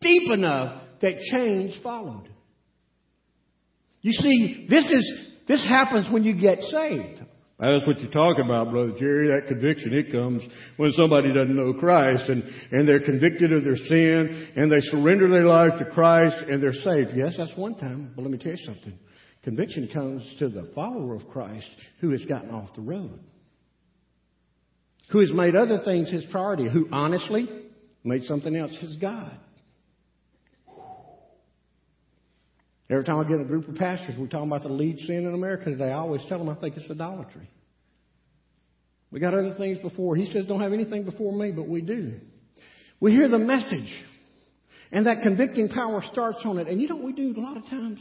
deep 0.01 0.31
enough 0.31 0.83
that 1.03 1.19
change 1.33 1.81
followed. 1.83 2.29
You 4.03 4.13
see, 4.13 4.67
this 4.71 4.85
is, 4.85 5.29
this 5.49 5.67
happens 5.69 6.07
when 6.13 6.23
you 6.23 6.41
get 6.41 6.61
saved. 6.61 7.23
That's 7.61 7.87
what 7.87 8.01
you're 8.01 8.11
talking 8.11 8.47
about, 8.47 8.71
Brother 8.71 8.93
Jerry. 8.99 9.29
That 9.29 9.47
conviction, 9.47 9.93
it 9.93 10.11
comes 10.11 10.43
when 10.79 10.93
somebody 10.93 11.29
doesn't 11.29 11.55
know 11.55 11.75
Christ 11.75 12.31
and, 12.31 12.43
and 12.73 12.89
they're 12.89 13.05
convicted 13.05 13.53
of 13.53 13.65
their 13.65 13.77
sin 13.77 14.53
and 14.57 14.73
they 14.73 14.81
surrender 14.81 15.29
their 15.29 15.45
lives 15.45 15.75
to 15.79 15.85
Christ 15.91 16.37
and 16.49 16.63
they're 16.63 16.73
saved. 16.73 17.11
Yes, 17.15 17.35
that's 17.37 17.55
one 17.57 17.75
time. 17.75 18.13
But 18.17 18.23
let 18.23 18.31
me 18.31 18.39
tell 18.39 18.53
you 18.53 18.59
something. 18.59 18.99
Conviction 19.43 19.91
comes 19.93 20.37
to 20.39 20.49
the 20.49 20.71
follower 20.75 21.15
of 21.15 21.29
Christ 21.29 21.69
who 22.01 22.11
has 22.11 22.25
gotten 22.25 22.51
off 22.51 22.75
the 22.75 22.83
road. 22.83 23.21
Who 25.11 25.21
has 25.21 25.33
made 25.33 25.55
other 25.55 25.81
things 25.85 26.11
his 26.11 26.25
priority. 26.31 26.67
Who 26.71 26.89
honestly 26.91 27.47
made 28.05 28.23
something 28.23 28.57
else 28.57 28.75
his 28.81 28.97
God. 28.97 29.37
Every 32.91 33.05
time 33.05 33.21
I 33.21 33.29
get 33.29 33.41
a 33.41 33.45
group 33.45 33.69
of 33.69 33.77
pastors, 33.77 34.17
we're 34.19 34.27
talking 34.27 34.49
about 34.49 34.65
the 34.65 34.69
lead 34.69 34.99
sin 34.99 35.25
in 35.25 35.33
America 35.33 35.67
today. 35.67 35.91
I 35.91 35.99
always 35.99 36.23
tell 36.29 36.39
them 36.39 36.49
I 36.49 36.57
think 36.57 36.77
it's 36.77 36.91
idolatry. 36.91 37.49
We 39.13 39.21
got 39.21 39.33
other 39.33 39.55
things 39.57 39.79
before. 39.79 40.17
He 40.17 40.27
says, 40.27 40.47
don't 40.47 40.61
have 40.61 40.73
anything 40.73 41.05
before 41.05 41.33
me, 41.33 41.53
but 41.53 41.69
we 41.69 41.83
do. 41.83 42.15
We 42.99 43.13
hear 43.13 43.29
the 43.29 43.39
message, 43.39 43.91
and 44.91 45.07
that 45.07 45.23
convicting 45.23 45.69
power 45.69 46.03
starts 46.11 46.39
on 46.45 46.59
it. 46.59 46.67
And 46.67 46.81
you 46.81 46.89
know 46.89 46.97
what 46.97 47.05
we 47.05 47.13
do 47.13 47.33
a 47.37 47.41
lot 47.41 47.57
of 47.57 47.65
times? 47.67 48.01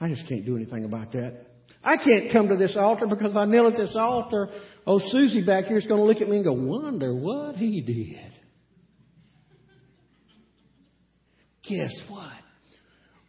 I 0.00 0.08
just 0.08 0.26
can't 0.26 0.44
do 0.44 0.56
anything 0.56 0.84
about 0.84 1.12
that. 1.12 1.34
I 1.84 1.96
can't 1.96 2.32
come 2.32 2.48
to 2.48 2.56
this 2.56 2.76
altar 2.78 3.06
because 3.06 3.36
I 3.36 3.44
kneel 3.44 3.68
at 3.68 3.76
this 3.76 3.94
altar, 3.94 4.48
oh, 4.86 5.00
Susie 5.10 5.44
back 5.44 5.64
here 5.64 5.76
is 5.76 5.86
going 5.86 6.00
to 6.00 6.06
look 6.06 6.20
at 6.20 6.28
me 6.28 6.36
and 6.36 6.44
go, 6.44 6.52
wonder 6.52 7.14
what 7.14 7.56
he 7.56 7.82
did. 7.82 8.32
Guess 11.68 11.92
what? 12.08 12.45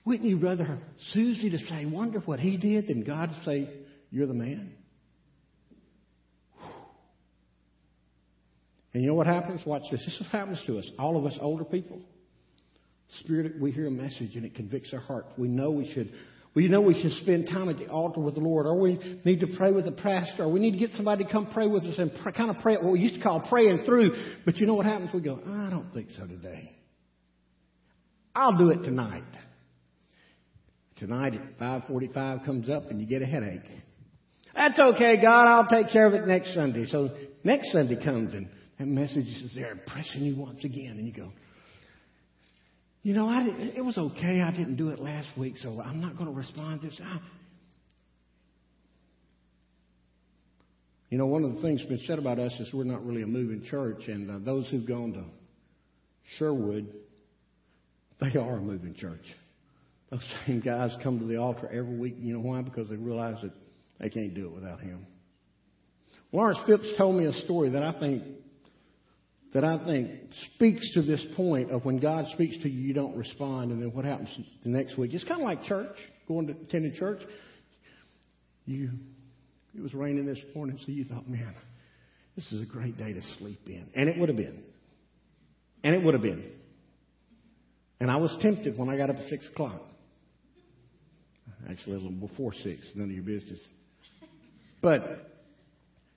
Wouldn't 0.08 0.30
you 0.30 0.38
rather 0.38 0.80
Susie 1.12 1.50
to 1.50 1.58
say, 1.58 1.86
wonder 1.86 2.20
what 2.20 2.40
he 2.40 2.56
did, 2.56 2.88
than 2.88 3.04
God 3.04 3.28
to 3.28 3.44
say, 3.44 3.70
you're 4.10 4.26
the 4.26 4.34
man? 4.34 4.72
And 8.94 9.04
you 9.04 9.10
know 9.10 9.16
what 9.16 9.28
happens? 9.28 9.64
Watch 9.66 9.82
this. 9.92 10.00
This 10.06 10.16
is 10.16 10.22
what 10.22 10.30
happens 10.30 10.64
to 10.66 10.78
us. 10.78 10.90
All 10.98 11.18
of 11.18 11.26
us 11.26 11.38
older 11.42 11.66
people. 11.66 12.00
Spirit, 13.20 13.60
we 13.60 13.74
hear 13.74 13.88
a 13.88 13.92
message 13.92 14.36
and 14.36 14.46
it 14.46 14.56
convicts 14.56 14.94
our 14.94 15.02
heart. 15.02 15.26
We 15.38 15.50
know 15.50 15.72
we 15.72 15.92
should 15.92 16.14
we 16.56 16.70
know 16.70 16.80
we 16.80 17.00
should 17.02 17.12
spend 17.22 17.50
time 17.50 17.68
at 17.68 17.78
the 17.78 17.88
altar 17.90 18.22
with 18.22 18.36
the 18.36 18.42
Lord, 18.42 18.66
or 18.66 18.80
we 18.80 19.20
need 19.26 19.42
to 19.42 19.48
pray 19.58 19.72
with 19.72 19.86
the 19.86 19.92
pastor, 19.92 20.44
or 20.44 20.52
we 20.52 20.62
need 20.62 20.72
to 20.72 20.78
get 20.78 20.92
somebody 20.92 21.26
to 21.26 21.32
come 21.32 21.52
pray 21.54 21.68
with 21.68 21.84
us 21.84 22.00
and 22.00 22.12
pray, 22.24 22.32
kind 22.32 22.50
of 22.50 22.58
pray 22.64 22.78
what 22.78 22.94
we 22.94 23.00
used 23.00 23.16
to 23.16 23.22
call 23.22 23.42
praying 23.42 23.84
through. 23.86 24.12
But 24.44 24.56
you 24.56 24.66
know 24.66 24.74
what 24.74 24.86
happens? 24.86 25.12
We 25.14 25.20
go, 25.20 25.40
I 25.46 25.70
don't 25.70 25.92
think 25.94 26.12
so 26.12 26.26
today. 26.26 26.76
I'll 28.34 28.58
do 28.58 28.70
it 28.70 28.84
tonight. 28.84 29.24
Tonight 30.98 31.36
at 31.36 31.60
5:45 31.60 32.44
comes 32.46 32.70
up 32.70 32.90
and 32.90 33.00
you 33.00 33.08
get 33.08 33.22
a 33.22 33.26
headache. 33.26 33.70
That's 34.56 34.80
okay, 34.80 35.22
God. 35.22 35.48
I'll 35.48 35.68
take 35.68 35.92
care 35.92 36.08
of 36.08 36.14
it 36.16 36.26
next 36.26 36.54
Sunday. 36.56 36.88
So 36.88 37.10
next 37.44 37.72
Sunday 37.72 38.04
comes 38.04 38.34
and 38.34 38.50
that 38.80 38.88
message 38.88 39.28
is 39.28 39.54
there 39.56 39.76
pressing 39.88 40.22
you 40.22 40.36
once 40.36 40.64
again, 40.64 40.96
and 40.98 41.08
you 41.08 41.14
go, 41.14 41.32
you 43.04 43.14
know, 43.14 43.28
I 43.28 43.44
it 43.76 43.86
was 43.86 43.98
okay. 43.98 44.42
I 44.42 44.52
didn't 44.52 44.76
do 44.76 44.90
it 44.90 45.00
last 45.00 45.30
week, 45.38 45.58
so 45.58 45.80
I'm 45.80 46.02
not 46.02 46.18
going 46.18 46.30
to 46.30 46.36
respond 46.36 46.82
to 46.82 46.88
this. 46.88 47.00
I, 47.04 47.20
you 51.10 51.18
know, 51.18 51.28
one 51.28 51.44
of 51.44 51.56
the 51.56 51.62
things 51.62 51.82
that's 51.82 51.90
been 51.90 52.06
said 52.06 52.20
about 52.20 52.40
us 52.40 52.52
is 52.60 52.72
we're 52.74 52.84
not 52.84 53.06
really 53.06 53.22
a 53.22 53.28
moving 53.28 53.64
church, 53.64 54.08
and 54.08 54.30
uh, 54.30 54.40
those 54.44 54.68
who've 54.70 54.88
gone 54.88 55.14
to 55.14 55.24
Sherwood, 56.38 56.94
they 58.20 58.38
are 58.40 58.58
a 58.58 58.62
moving 58.62 58.96
church. 58.96 59.24
Those 60.10 60.36
same 60.46 60.62
guys 60.62 60.96
come 61.04 61.20
to 61.20 61.26
the 61.26 61.38
altar 61.38 61.68
every 61.68 61.98
week. 61.98 62.16
You 62.20 62.34
know 62.34 62.40
why? 62.40 62.62
Because 62.62 62.90
they 62.90 62.96
realize 62.96 63.42
that 63.42 63.52
they 64.00 64.10
can't 64.10 64.34
do 64.34 64.48
it 64.48 64.54
without 64.54 64.80
him. 64.80 65.06
Lawrence 66.32 66.60
Phipps 66.66 66.94
told 66.98 67.16
me 67.16 67.26
a 67.26 67.34
story 67.34 67.70
that 67.72 67.84
I 67.84 67.98
think 68.00 68.24
that 69.54 69.64
I 69.64 69.84
think 69.86 70.12
speaks 70.56 70.94
to 70.94 71.02
this 71.02 71.26
point 71.36 71.72
of 71.72 71.86
when 71.86 72.00
God 72.00 72.26
speaks 72.28 72.62
to 72.64 72.70
you, 72.70 72.90
you 72.90 72.94
don't 72.94 73.16
respond, 73.16 73.72
and 73.72 73.82
then 73.82 73.94
what 73.94 74.06
happens 74.06 74.30
the 74.64 74.70
next 74.70 74.98
week. 74.98 75.14
It's 75.14 75.24
kind 75.24 75.42
of 75.42 75.46
like 75.46 75.64
church, 75.64 75.96
going 76.28 76.48
to 76.48 76.54
attending 76.54 76.94
church. 76.94 77.22
You, 78.66 78.92
it 79.74 79.82
was 79.82 79.94
raining 79.94 80.26
this 80.26 80.44
morning, 80.54 80.78
so 80.86 80.92
you 80.92 81.06
thought, 81.06 81.30
man, 81.30 81.56
this 82.36 82.52
is 82.52 82.62
a 82.62 82.66
great 82.66 82.98
day 82.98 83.14
to 83.14 83.22
sleep 83.40 83.62
in, 83.68 83.88
and 83.96 84.10
it 84.10 84.20
would 84.20 84.30
have 84.30 84.38
been, 84.38 84.62
and 85.84 85.96
it 85.96 86.04
would 86.04 86.14
have 86.14 86.22
been. 86.22 86.44
And 88.00 88.12
I 88.12 88.18
was 88.18 88.38
tempted 88.42 88.78
when 88.78 88.90
I 88.90 88.98
got 88.98 89.10
up 89.10 89.16
at 89.16 89.28
six 89.30 89.48
o'clock. 89.48 89.82
Actually, 91.70 91.96
a 91.96 92.00
little 92.00 92.28
before 92.28 92.54
six, 92.54 92.92
none 92.96 93.10
of 93.10 93.16
your 93.16 93.24
business. 93.24 93.60
But 94.82 95.02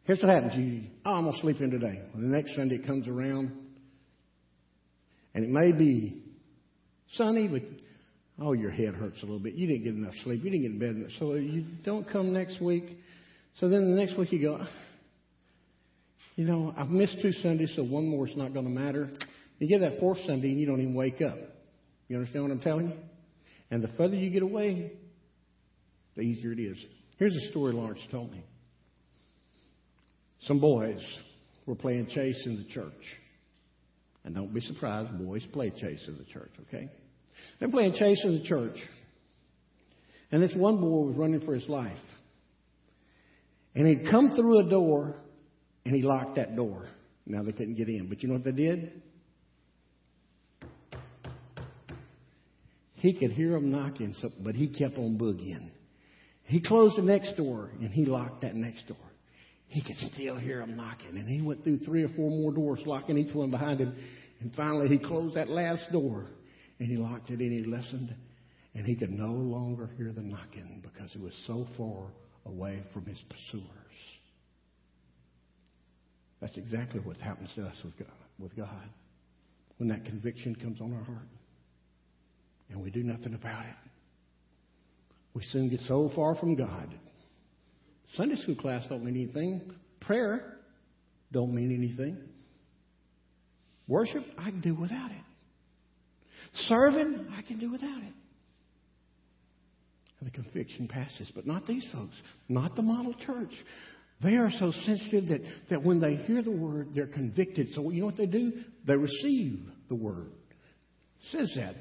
here's 0.05 0.21
what 0.23 0.31
happens. 0.31 0.55
You, 0.57 0.83
oh, 1.05 1.15
I'm 1.15 1.25
going 1.25 1.35
to 1.35 1.41
sleep 1.41 1.61
in 1.61 1.71
today. 1.71 2.01
Well, 2.13 2.23
the 2.23 2.29
next 2.29 2.55
Sunday 2.57 2.77
it 2.77 2.87
comes 2.87 3.09
around, 3.09 3.53
and 5.35 5.45
it 5.45 5.51
may 5.51 5.73
be 5.73 6.23
sunny, 7.15 7.49
but 7.49 7.63
oh, 8.41 8.53
your 8.53 8.71
head 8.71 8.95
hurts 8.95 9.23
a 9.23 9.27
little 9.27 9.41
bit. 9.41 9.55
You 9.55 9.67
didn't 9.67 9.85
get 9.85 9.95
enough 9.95 10.15
sleep. 10.25 10.45
You 10.45 10.51
didn't 10.51 10.63
get 10.63 10.71
in 10.73 10.79
bed 10.79 10.97
enough. 10.97 11.11
So 11.19 11.35
you 11.35 11.65
don't 11.85 12.09
come 12.09 12.33
next 12.33 12.61
week. 12.61 12.85
So 13.59 13.69
then 13.69 13.91
the 13.91 13.97
next 13.97 14.19
week 14.19 14.33
you 14.33 14.43
go, 14.43 14.65
you 16.37 16.45
know, 16.45 16.73
I've 16.77 16.89
missed 16.89 17.19
two 17.21 17.33
Sundays, 17.33 17.73
so 17.77 17.83
one 17.85 18.09
more 18.09 18.27
is 18.27 18.37
not 18.37 18.55
going 18.55 18.65
to 18.65 18.71
matter. 18.71 19.11
You 19.59 19.69
get 19.69 19.81
that 19.81 20.01
fourth 20.01 20.19
Sunday 20.27 20.51
and 20.51 20.61
you 20.61 20.67
don't 20.67 20.81
even 20.81 20.95
wake 20.95 21.21
up. 21.21 21.37
You 22.09 22.17
understand 22.17 22.45
what 22.45 22.53
I'm 22.53 22.61
telling 22.61 22.89
you? 22.89 22.97
And 23.71 23.85
the 23.85 23.89
further 23.97 24.17
you 24.17 24.31
get 24.31 24.43
away, 24.43 24.93
the 26.17 26.23
easier 26.23 26.53
it 26.53 26.61
is. 26.61 26.83
Here's 27.19 27.35
a 27.35 27.51
story 27.51 27.73
Lawrence 27.73 28.01
told 28.11 28.33
me. 28.33 28.43
Some 30.43 30.59
boys 30.59 31.01
were 31.67 31.75
playing 31.75 32.09
chase 32.09 32.43
in 32.47 32.57
the 32.57 32.65
church. 32.73 32.93
And 34.25 34.35
don't 34.35 34.53
be 34.53 34.61
surprised, 34.61 35.17
boys 35.19 35.47
play 35.53 35.71
chase 35.71 36.05
in 36.09 36.19
the 36.19 36.25
church, 36.25 36.51
okay? 36.69 36.89
They're 37.59 37.71
playing 37.71 37.95
chase 37.95 38.23
in 38.25 38.39
the 38.39 38.45
church. 38.45 38.77
And 40.33 40.43
this 40.43 40.55
one 40.55 40.81
boy 40.81 41.09
was 41.09 41.17
running 41.17 41.41
for 41.41 41.55
his 41.55 41.69
life. 41.69 41.99
And 43.75 43.87
he'd 43.87 44.11
come 44.11 44.35
through 44.35 44.67
a 44.67 44.71
door 44.71 45.17
and 45.85 45.95
he 45.95 46.03
locked 46.03 46.37
that 46.37 46.57
door. 46.57 46.87
Now 47.27 47.43
they 47.43 47.53
couldn't 47.53 47.75
get 47.77 47.89
in. 47.89 48.09
But 48.09 48.23
you 48.23 48.29
know 48.29 48.35
what 48.35 48.45
they 48.45 48.53
did? 48.53 49.03
He 52.95 53.19
could 53.19 53.31
hear 53.31 53.53
them 53.53 53.71
knocking, 53.71 54.15
but 54.45 54.55
he 54.55 54.69
kept 54.69 54.99
on 54.99 55.17
boogieing. 55.17 55.71
He 56.51 56.61
closed 56.61 56.97
the 56.97 57.03
next 57.03 57.37
door 57.37 57.71
and 57.81 57.93
he 57.93 58.05
locked 58.05 58.43
that 58.43 58.57
next 58.57 58.89
door. 58.89 58.97
He 59.69 59.85
could 59.85 59.97
still 60.13 60.37
hear 60.37 60.59
them 60.59 60.77
knocking, 60.77 61.17
and 61.17 61.29
he 61.29 61.41
went 61.41 61.63
through 61.63 61.79
three 61.79 62.03
or 62.03 62.09
four 62.09 62.29
more 62.29 62.53
doors, 62.53 62.83
locking 62.87 63.17
each 63.17 63.33
one 63.33 63.53
behind 63.53 63.79
him. 63.79 63.95
And 64.41 64.53
finally, 64.57 64.89
he 64.89 64.99
closed 64.99 65.37
that 65.37 65.49
last 65.49 65.93
door 65.93 66.27
and 66.81 66.89
he 66.89 66.97
locked 66.97 67.31
it 67.31 67.39
and 67.39 67.53
he 67.53 67.63
listened, 67.63 68.13
and 68.75 68.85
he 68.85 68.97
could 68.97 69.13
no 69.13 69.31
longer 69.31 69.91
hear 69.97 70.13
the 70.13 70.23
knocking 70.23 70.83
because 70.83 71.13
he 71.13 71.21
was 71.21 71.41
so 71.47 71.69
far 71.77 72.09
away 72.45 72.83
from 72.93 73.05
his 73.05 73.23
pursuers. 73.31 73.65
That's 76.41 76.57
exactly 76.57 76.99
what 76.99 77.17
happens 77.19 77.51
to 77.55 77.63
us 77.63 77.77
with 77.85 77.97
God. 77.97 78.09
With 78.41 78.57
God. 78.57 78.89
When 79.77 79.89
that 79.91 80.05
conviction 80.05 80.57
comes 80.57 80.81
on 80.81 80.93
our 80.95 81.05
heart 81.05 81.29
and 82.71 82.83
we 82.83 82.91
do 82.91 83.05
nothing 83.05 83.35
about 83.35 83.67
it, 83.67 83.91
we 85.35 85.43
soon 85.45 85.69
get 85.69 85.81
so 85.81 86.11
far 86.15 86.35
from 86.35 86.57
God. 86.57 86.95
Sunday 88.15 88.37
school 88.37 88.57
class 88.57 88.85
don't 88.89 89.05
mean 89.05 89.17
anything. 89.17 89.73
Prayer 90.01 90.57
don't 91.33 91.55
mean 91.55 91.75
anything. 91.75 92.17
Worship, 93.87 94.25
I 94.39 94.51
can 94.51 94.61
do 94.61 94.75
without 94.75 95.11
it. 95.11 95.17
Serving, 96.53 97.29
I 97.37 97.43
can 97.43 97.59
do 97.59 97.71
without 97.71 98.03
it. 98.03 98.15
And 100.19 100.29
the 100.29 100.33
conviction 100.33 100.89
passes. 100.89 101.31
But 101.35 101.47
not 101.47 101.67
these 101.67 101.87
folks, 101.93 102.15
not 102.49 102.77
the 102.77 102.83
model 102.83 103.15
church. 103.15 103.53
They 104.23 104.37
are 104.37 104.51
so 104.51 104.71
sensitive 104.71 105.29
that, 105.29 105.41
that 105.71 105.83
when 105.83 106.01
they 106.01 106.17
hear 106.17 106.43
the 106.43 106.51
word, 106.51 106.89
they're 106.95 107.07
convicted. 107.07 107.69
So 107.71 107.91
you 107.91 108.01
know 108.01 108.07
what 108.07 108.17
they 108.17 108.27
do? 108.27 108.53
They 108.87 108.97
receive 108.97 109.61
the 109.89 109.95
word. 109.95 110.33
It 111.21 111.27
says 111.31 111.53
that. 111.57 111.75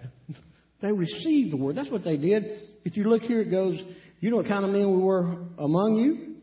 They 0.81 0.91
received 0.91 1.51
the 1.51 1.57
word. 1.57 1.75
That's 1.75 1.91
what 1.91 2.03
they 2.03 2.17
did. 2.17 2.45
If 2.85 2.95
you 2.95 3.03
look 3.09 3.23
here, 3.23 3.41
it 3.41 3.51
goes, 3.51 3.81
You 4.19 4.31
know 4.31 4.37
what 4.37 4.47
kind 4.47 4.63
of 4.63 4.71
men 4.71 4.91
we 4.95 5.03
were 5.03 5.37
among 5.57 5.97
you? 5.97 6.35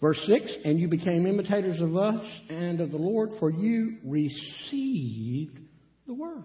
Verse 0.00 0.22
6 0.26 0.58
And 0.64 0.78
you 0.78 0.88
became 0.88 1.26
imitators 1.26 1.80
of 1.80 1.96
us 1.96 2.40
and 2.50 2.80
of 2.80 2.90
the 2.90 2.98
Lord, 2.98 3.30
for 3.40 3.50
you 3.50 3.96
received 4.04 5.58
the 6.06 6.14
word. 6.14 6.44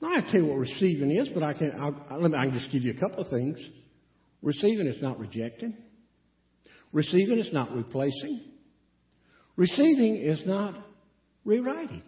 Now, 0.00 0.10
I 0.14 0.20
tell 0.20 0.40
you 0.40 0.46
what 0.46 0.58
receiving 0.58 1.10
is, 1.10 1.28
but 1.34 1.42
I 1.42 1.54
can, 1.54 1.72
I'll, 1.76 2.24
I 2.36 2.44
can 2.44 2.52
just 2.52 2.70
give 2.70 2.82
you 2.82 2.94
a 2.96 3.00
couple 3.00 3.24
of 3.24 3.30
things. 3.30 3.58
Receiving 4.42 4.86
is 4.86 5.02
not 5.02 5.18
rejecting. 5.18 5.76
Receiving 6.92 7.38
is 7.38 7.52
not 7.52 7.74
replacing. 7.74 8.42
Receiving 9.56 10.16
is 10.16 10.40
not 10.46 10.76
rewriting. 11.44 12.02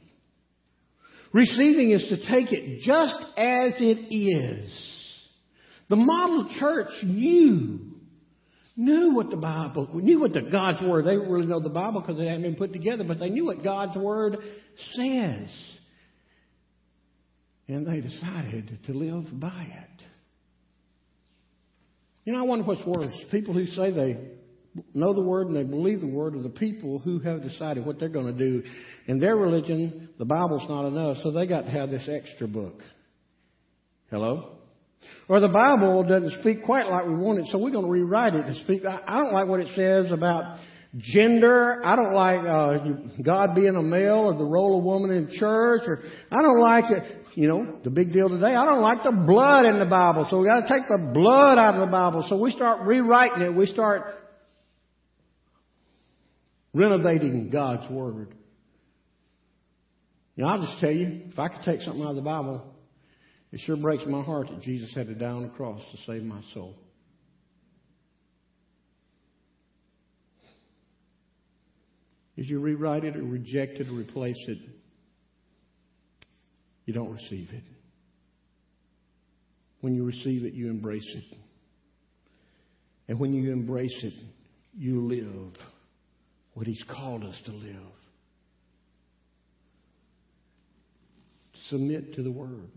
Receiving 1.33 1.93
is 1.93 2.07
to 2.09 2.17
take 2.29 2.53
it 2.53 2.83
just 2.83 3.21
as 3.37 3.75
it 3.79 4.13
is. 4.13 4.91
The 5.89 5.97
model 5.97 6.49
church 6.59 6.91
knew, 7.05 7.81
knew 8.77 9.15
what 9.15 9.31
the 9.31 9.37
Bible, 9.37 9.89
knew 9.95 10.21
what 10.21 10.33
the 10.33 10.43
God's 10.43 10.81
Word, 10.83 11.05
they 11.05 11.13
didn't 11.13 11.31
really 11.31 11.47
know 11.47 11.61
the 11.61 11.71
Bible 11.71 12.01
because 12.01 12.19
it 12.19 12.27
hadn't 12.27 12.43
been 12.43 12.57
put 12.57 12.73
together, 12.73 13.05
but 13.07 13.19
they 13.19 13.31
knew 13.31 13.47
what 13.47 13.63
God's 13.63 13.97
Word 13.97 14.39
says. 14.93 15.49
And 17.69 17.87
they 17.87 18.01
decided 18.01 18.79
to 18.87 18.93
live 18.93 19.27
by 19.39 19.67
it. 19.69 20.05
You 22.25 22.33
know, 22.33 22.41
I 22.41 22.43
wonder 22.43 22.65
what's 22.65 22.85
worse. 22.85 23.17
People 23.31 23.55
who 23.55 23.67
say 23.67 23.93
they 23.93 24.19
know 24.95 25.13
the 25.13 25.23
Word 25.23 25.49
and 25.49 25.57
they 25.57 25.65
believe 25.65 26.01
the 26.01 26.07
Word 26.07 26.35
are 26.35 26.43
the 26.43 26.49
people 26.49 26.99
who 26.99 27.19
have 27.21 27.43
decided 27.43 27.85
what 27.85 27.99
they're 27.99 28.09
going 28.09 28.27
to 28.27 28.33
do. 28.33 28.63
In 29.07 29.19
their 29.19 29.37
religion, 29.37 30.11
the 30.19 30.25
Bible's 30.25 30.69
not 30.69 30.87
enough, 30.87 31.19
so 31.23 31.31
they 31.33 31.47
got 31.47 31.63
to 31.63 31.71
have 31.71 31.91
this 31.91 32.09
extra 32.09 32.47
book. 32.47 32.81
Hello? 34.11 34.57
Or 35.29 35.41
the 35.41 35.49
Bible 35.49 36.03
doesn't 36.03 36.41
speak 36.41 36.65
quite 36.65 36.87
like 36.89 37.07
we 37.07 37.15
want 37.15 37.39
it, 37.39 37.47
so 37.47 37.59
we're 37.59 37.71
going 37.71 37.85
to 37.85 37.91
rewrite 37.91 38.35
it 38.35 38.43
to 38.43 38.55
speak. 38.63 38.85
I, 38.85 39.01
I 39.07 39.19
don't 39.23 39.33
like 39.33 39.49
what 39.49 39.61
it 39.61 39.69
says 39.75 40.11
about 40.11 40.59
gender. 40.97 41.81
I 41.85 41.97
don't 41.97 42.15
like 42.15 42.41
uh, 42.41 43.23
God 43.23 43.55
being 43.55 43.77
a 43.77 43.83
male 43.83 44.27
or 44.27 44.37
the 44.37 44.45
role 44.45 44.79
of 44.79 44.85
woman 44.85 45.11
in 45.17 45.31
church. 45.39 45.83
Or 45.87 46.03
I 46.31 46.43
don't 46.43 46.61
like 46.61 46.85
it. 46.91 47.17
You 47.35 47.47
know, 47.47 47.79
the 47.85 47.91
big 47.91 48.13
deal 48.13 48.29
today. 48.29 48.57
I 48.57 48.65
don't 48.65 48.83
like 48.83 49.05
the 49.05 49.13
blood 49.13 49.65
in 49.65 49.79
the 49.79 49.87
Bible, 49.87 50.27
so 50.29 50.41
we 50.41 50.47
got 50.47 50.67
to 50.67 50.69
take 50.69 50.89
the 50.89 51.13
blood 51.15 51.59
out 51.59 51.75
of 51.75 51.81
the 51.81 51.93
Bible. 51.93 52.27
So 52.29 52.41
we 52.41 52.51
start 52.51 52.85
rewriting 52.85 53.43
it. 53.43 53.55
We 53.55 53.67
start 53.67 54.03
renovating 56.73 57.51
God's 57.51 57.91
Word. 57.91 58.35
You 60.37 60.45
know, 60.45 60.51
I'll 60.51 60.63
just 60.63 60.81
tell 60.81 60.91
you, 60.91 61.23
if 61.27 61.39
I 61.39 61.49
could 61.49 61.63
take 61.65 61.81
something 61.81 62.03
out 62.03 62.11
of 62.11 62.17
the 62.17 62.23
Bible, 62.23 62.75
it 63.53 63.61
sure 63.61 63.77
breaks 63.77 64.05
my 64.07 64.23
heart 64.23 64.49
that 64.49 64.63
Jesus 64.63 64.95
had 64.95 65.09
to 65.09 65.15
die 65.15 65.27
on 65.27 65.43
the 65.43 65.49
cross 65.49 65.81
to 65.91 65.99
save 66.07 66.23
my 66.23 66.41
soul. 66.55 66.77
As 72.39 72.49
you 72.49 72.61
rewrite 72.61 73.05
it 73.05 73.17
or 73.17 73.23
reject 73.23 73.81
it 73.81 73.89
or 73.89 73.93
replace 73.93 74.43
it, 74.49 74.59
you 76.87 76.95
don't 76.95 77.13
receive 77.13 77.51
it. 77.53 77.65
When 79.83 79.95
you 79.95 80.05
receive 80.05 80.45
it, 80.45 80.55
you 80.55 80.71
embrace 80.71 81.15
it. 81.17 81.37
And 83.09 83.19
when 83.19 83.33
you 83.33 83.53
embrace 83.53 83.99
it, 84.05 84.15
you 84.77 85.07
live 85.07 85.55
what 86.61 86.67
He's 86.67 86.85
called 86.95 87.25
us 87.25 87.41
to 87.47 87.53
live. 87.53 87.75
Submit 91.71 92.17
to 92.17 92.23
the 92.23 92.31
Word. 92.31 92.69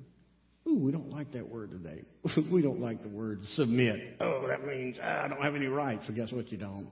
Ooh, 0.65 0.80
we 0.80 0.93
don't 0.93 1.10
like 1.10 1.34
that 1.34 1.50
word 1.50 1.72
today. 1.72 2.06
we 2.50 2.62
don't 2.62 2.80
like 2.80 3.04
the 3.04 3.10
word 3.10 3.41
submit. 3.56 4.15
Oh, 4.22 4.48
that 4.48 4.65
means 4.65 4.96
ah, 5.04 5.26
I 5.26 5.28
don't 5.28 5.41
have 5.41 5.56
any 5.56 5.65
rights. 5.65 6.08
So 6.08 6.13
guess 6.13 6.32
what? 6.32 6.50
You 6.50 6.58
don't. 6.58 6.88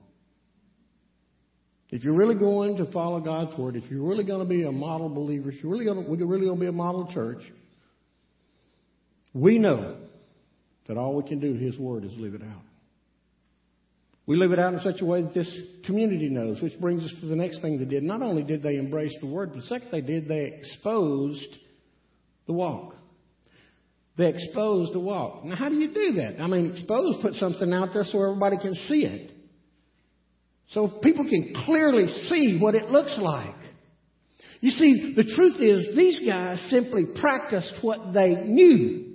If 1.88 2.04
you're 2.04 2.12
really 2.12 2.34
going 2.34 2.76
to 2.76 2.92
follow 2.92 3.20
God's 3.20 3.56
word, 3.56 3.74
if 3.76 3.90
you're 3.90 4.06
really 4.06 4.24
going 4.24 4.46
to 4.46 4.48
be 4.48 4.64
a 4.64 4.72
model 4.72 5.08
believer, 5.08 5.48
if 5.48 5.62
you're 5.62 5.72
really 5.72 5.86
going 5.86 6.04
to, 6.04 6.10
we're 6.10 6.26
really 6.26 6.44
going 6.44 6.58
to 6.58 6.60
be 6.60 6.68
a 6.68 6.72
model 6.72 7.10
church, 7.14 7.40
we 9.32 9.56
know 9.56 9.96
that 10.86 10.98
all 10.98 11.16
we 11.16 11.26
can 11.26 11.40
do 11.40 11.54
to 11.54 11.58
His 11.58 11.78
word 11.78 12.04
is 12.04 12.12
live 12.18 12.34
it 12.34 12.42
out. 12.42 12.64
We 14.32 14.38
live 14.38 14.52
it 14.52 14.58
out 14.58 14.72
in 14.72 14.80
such 14.80 15.02
a 15.02 15.04
way 15.04 15.20
that 15.20 15.34
this 15.34 15.60
community 15.84 16.30
knows, 16.30 16.62
which 16.62 16.80
brings 16.80 17.04
us 17.04 17.12
to 17.20 17.26
the 17.26 17.36
next 17.36 17.60
thing 17.60 17.78
they 17.78 17.84
did. 17.84 18.02
Not 18.02 18.22
only 18.22 18.42
did 18.42 18.62
they 18.62 18.76
embrace 18.76 19.14
the 19.20 19.26
word, 19.26 19.52
but 19.52 19.62
second 19.64 19.90
they 19.92 20.00
did, 20.00 20.26
they 20.26 20.44
exposed 20.58 21.58
the 22.46 22.54
walk. 22.54 22.94
They 24.16 24.28
exposed 24.30 24.94
the 24.94 25.00
walk. 25.00 25.44
Now, 25.44 25.56
how 25.56 25.68
do 25.68 25.74
you 25.74 25.92
do 25.92 26.12
that? 26.12 26.40
I 26.40 26.46
mean, 26.46 26.70
expose, 26.72 27.18
put 27.20 27.34
something 27.34 27.74
out 27.74 27.90
there 27.92 28.04
so 28.04 28.22
everybody 28.22 28.56
can 28.56 28.72
see 28.72 29.04
it. 29.04 29.32
So 30.70 30.88
people 31.02 31.28
can 31.28 31.52
clearly 31.66 32.06
see 32.30 32.56
what 32.58 32.74
it 32.74 32.88
looks 32.88 33.18
like. 33.20 33.54
You 34.62 34.70
see, 34.70 35.12
the 35.14 35.30
truth 35.36 35.60
is, 35.60 35.94
these 35.94 36.26
guys 36.26 36.58
simply 36.70 37.04
practiced 37.20 37.74
what 37.82 38.14
they 38.14 38.34
knew. 38.34 39.11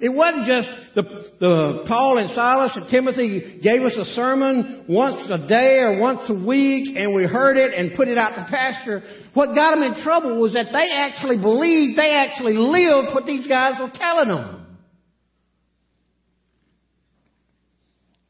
It 0.00 0.08
wasn't 0.08 0.46
just 0.46 0.68
the, 0.94 1.02
the 1.40 1.84
Paul 1.86 2.16
and 2.16 2.30
Silas 2.30 2.72
and 2.74 2.88
Timothy 2.90 3.60
gave 3.62 3.82
us 3.82 3.94
a 3.98 4.04
sermon 4.16 4.86
once 4.88 5.30
a 5.30 5.46
day 5.46 5.80
or 5.80 6.00
once 6.00 6.22
a 6.30 6.34
week 6.34 6.96
and 6.96 7.14
we 7.14 7.24
heard 7.24 7.58
it 7.58 7.74
and 7.74 7.94
put 7.94 8.08
it 8.08 8.16
out 8.16 8.30
to 8.30 8.46
pasture. 8.48 9.02
What 9.34 9.54
got 9.54 9.72
them 9.74 9.82
in 9.82 10.02
trouble 10.02 10.40
was 10.40 10.54
that 10.54 10.72
they 10.72 10.88
actually 10.90 11.36
believed, 11.36 11.98
they 11.98 12.12
actually 12.12 12.54
lived 12.54 13.14
what 13.14 13.26
these 13.26 13.46
guys 13.46 13.74
were 13.78 13.92
telling 13.94 14.28
them. 14.28 14.78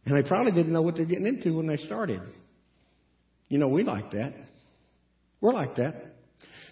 And 0.06 0.16
they 0.16 0.28
probably 0.28 0.50
didn't 0.50 0.72
know 0.72 0.82
what 0.82 0.96
they're 0.96 1.04
getting 1.04 1.26
into 1.26 1.56
when 1.56 1.68
they 1.68 1.76
started. 1.76 2.20
You 3.48 3.58
know, 3.58 3.68
we 3.68 3.84
like 3.84 4.10
that. 4.10 4.34
We're 5.40 5.52
like 5.52 5.76
that. 5.76 6.16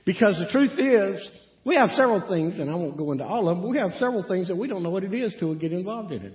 Because 0.05 0.39
the 0.39 0.51
truth 0.51 0.73
is, 0.77 1.31
we 1.65 1.77
have 1.77 1.91
several 1.91 2.27
things, 2.29 2.59
and 2.59 2.71
I 2.71 2.75
won't 2.75 2.97
go 2.97 3.13
into 3.13 3.25
all 3.25 3.49
of 3.49 3.59
them, 3.59 3.71
we 3.71 3.79
have 3.79 3.93
several 3.95 4.25
things 4.27 4.49
that 4.49 4.57
we 4.57 4.69
don't 4.69 4.83
know 4.83 4.91
what 4.91 5.05
it 5.05 5.13
is 5.13 5.35
we 5.41 5.57
get 5.57 5.73
involved 5.73 6.13
in 6.13 6.23
it. 6.23 6.33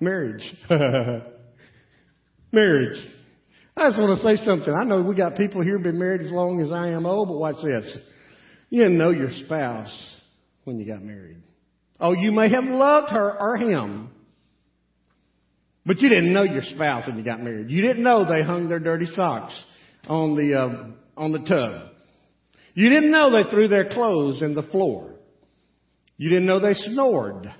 Marriage. 0.00 0.42
Marriage. 2.52 3.06
I 3.76 3.88
just 3.88 3.98
want 3.98 4.20
to 4.20 4.36
say 4.36 4.44
something. 4.44 4.74
I 4.74 4.84
know 4.84 5.02
we 5.02 5.14
got 5.14 5.36
people 5.36 5.62
here 5.62 5.78
been 5.78 5.98
married 5.98 6.22
as 6.22 6.30
long 6.30 6.60
as 6.60 6.72
I 6.72 6.88
am 6.88 7.06
old, 7.06 7.28
but 7.28 7.38
watch 7.38 7.56
this. 7.62 7.96
You 8.68 8.82
didn't 8.82 8.98
know 8.98 9.10
your 9.10 9.30
spouse 9.44 10.16
when 10.64 10.78
you 10.78 10.86
got 10.86 11.02
married. 11.02 11.38
Oh, 11.98 12.12
you 12.12 12.32
may 12.32 12.48
have 12.50 12.64
loved 12.64 13.10
her 13.12 13.38
or 13.38 13.56
him, 13.56 14.10
but 15.86 15.98
you 16.00 16.08
didn't 16.08 16.32
know 16.32 16.42
your 16.42 16.62
spouse 16.62 17.06
when 17.06 17.18
you 17.18 17.24
got 17.24 17.42
married. 17.42 17.70
You 17.70 17.82
didn't 17.82 18.02
know 18.02 18.24
they 18.24 18.42
hung 18.42 18.68
their 18.68 18.78
dirty 18.78 19.06
socks 19.06 19.52
on 20.08 20.36
the 20.36 20.54
uh, 20.54 21.20
on 21.20 21.32
the 21.32 21.40
tub. 21.40 21.90
You 22.80 22.88
didn't 22.88 23.10
know 23.10 23.30
they 23.30 23.50
threw 23.50 23.68
their 23.68 23.90
clothes 23.90 24.40
in 24.40 24.54
the 24.54 24.62
floor. 24.62 25.10
You 26.16 26.30
didn't 26.30 26.46
know 26.46 26.60
they 26.60 26.72
snored. 26.72 27.52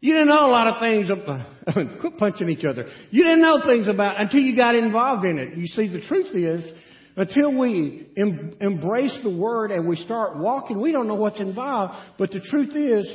You 0.00 0.14
didn't 0.14 0.28
know 0.28 0.46
a 0.46 0.48
lot 0.48 0.68
of 0.68 0.80
things. 0.80 1.10
About, 1.10 1.46
quit 2.00 2.16
punching 2.16 2.48
each 2.48 2.64
other. 2.64 2.86
You 3.10 3.24
didn't 3.24 3.42
know 3.42 3.60
things 3.62 3.88
about 3.88 4.18
until 4.18 4.40
you 4.40 4.56
got 4.56 4.74
involved 4.74 5.26
in 5.26 5.38
it. 5.38 5.58
You 5.58 5.66
see, 5.66 5.86
the 5.86 6.00
truth 6.00 6.34
is, 6.34 6.72
until 7.14 7.54
we 7.58 8.08
em- 8.16 8.56
embrace 8.58 9.20
the 9.22 9.36
word 9.36 9.70
and 9.70 9.86
we 9.86 9.96
start 9.96 10.38
walking, 10.38 10.80
we 10.80 10.90
don't 10.90 11.06
know 11.06 11.16
what's 11.16 11.38
involved. 11.38 11.92
But 12.18 12.30
the 12.30 12.40
truth 12.40 12.74
is, 12.74 13.06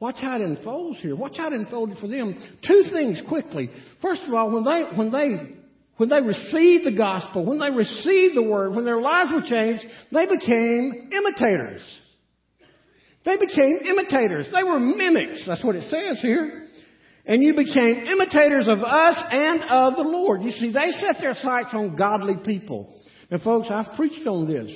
watch 0.00 0.16
how 0.22 0.36
it 0.36 0.40
unfolds 0.40 0.98
here. 1.00 1.14
Watch 1.14 1.36
how 1.36 1.48
it 1.48 1.52
unfolded 1.52 1.98
for 1.98 2.08
them. 2.08 2.42
Two 2.66 2.84
things 2.90 3.20
quickly. 3.28 3.68
First 4.00 4.22
of 4.26 4.32
all, 4.32 4.50
when 4.50 4.64
they 4.64 4.96
when 4.96 5.12
they 5.12 5.58
when 5.96 6.08
they 6.08 6.20
received 6.20 6.84
the 6.84 6.96
gospel, 6.96 7.46
when 7.46 7.58
they 7.58 7.70
received 7.70 8.36
the 8.36 8.42
word, 8.42 8.74
when 8.74 8.84
their 8.84 9.00
lives 9.00 9.30
were 9.32 9.42
changed, 9.42 9.84
they 10.12 10.26
became 10.26 11.10
imitators. 11.12 11.98
They 13.24 13.36
became 13.36 13.78
imitators. 13.86 14.48
They 14.52 14.64
were 14.64 14.80
mimics. 14.80 15.44
That's 15.46 15.64
what 15.64 15.76
it 15.76 15.84
says 15.84 16.20
here. 16.20 16.68
And 17.26 17.42
you 17.42 17.54
became 17.54 18.04
imitators 18.06 18.68
of 18.68 18.80
us 18.80 19.16
and 19.30 19.62
of 19.62 19.96
the 19.96 20.02
Lord. 20.02 20.42
You 20.42 20.50
see, 20.50 20.72
they 20.72 20.90
set 20.90 21.16
their 21.20 21.34
sights 21.34 21.70
on 21.72 21.96
godly 21.96 22.36
people. 22.44 22.94
And 23.30 23.40
folks, 23.40 23.68
I've 23.70 23.96
preached 23.96 24.26
on 24.26 24.46
this. 24.46 24.70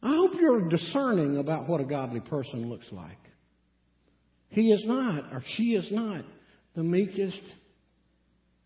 I 0.00 0.14
hope 0.14 0.32
you're 0.38 0.68
discerning 0.68 1.38
about 1.38 1.68
what 1.68 1.80
a 1.80 1.84
godly 1.84 2.20
person 2.20 2.68
looks 2.68 2.86
like. 2.92 3.18
He 4.50 4.70
is 4.70 4.84
not, 4.86 5.32
or 5.32 5.42
she 5.56 5.74
is 5.74 5.90
not, 5.90 6.24
the 6.76 6.84
meekest, 6.84 7.42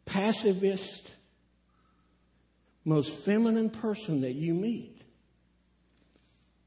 passivist, 0.05 1.11
most 2.85 3.11
feminine 3.25 3.71
person 3.71 4.23
that 4.23 4.35
you 4.35 4.55
meet. 4.55 4.97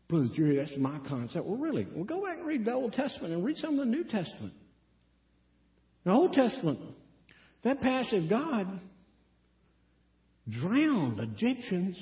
Brother 0.07 0.29
Jerry, 0.35 0.57
that's 0.57 0.75
my 0.77 0.99
concept. 1.07 1.45
Well, 1.45 1.57
really, 1.57 1.87
well, 1.93 2.03
go 2.03 2.23
back 2.23 2.37
and 2.37 2.47
read 2.47 2.65
the 2.65 2.73
Old 2.73 2.93
Testament 2.93 3.33
and 3.33 3.43
read 3.43 3.57
some 3.57 3.79
of 3.79 3.79
the 3.79 3.91
New 3.91 4.03
Testament. 4.03 4.53
The 6.03 6.11
Old 6.11 6.33
Testament, 6.33 6.79
that 7.63 7.81
passive 7.81 8.29
God 8.29 8.79
drowned 10.47 11.19
Egyptians 11.19 12.01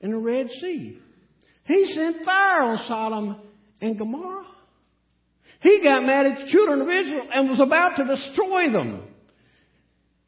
in 0.00 0.12
the 0.12 0.18
Red 0.18 0.48
Sea. 0.50 0.98
He 1.64 1.92
sent 1.94 2.24
fire 2.24 2.62
on 2.62 2.78
Sodom 2.86 3.36
and 3.80 3.98
Gomorrah. 3.98 4.46
He 5.60 5.80
got 5.82 6.04
mad 6.04 6.26
at 6.26 6.38
the 6.38 6.52
children 6.52 6.80
of 6.80 6.88
Israel 6.88 7.26
and 7.34 7.48
was 7.48 7.60
about 7.60 7.96
to 7.96 8.04
destroy 8.04 8.70
them. 8.70 9.02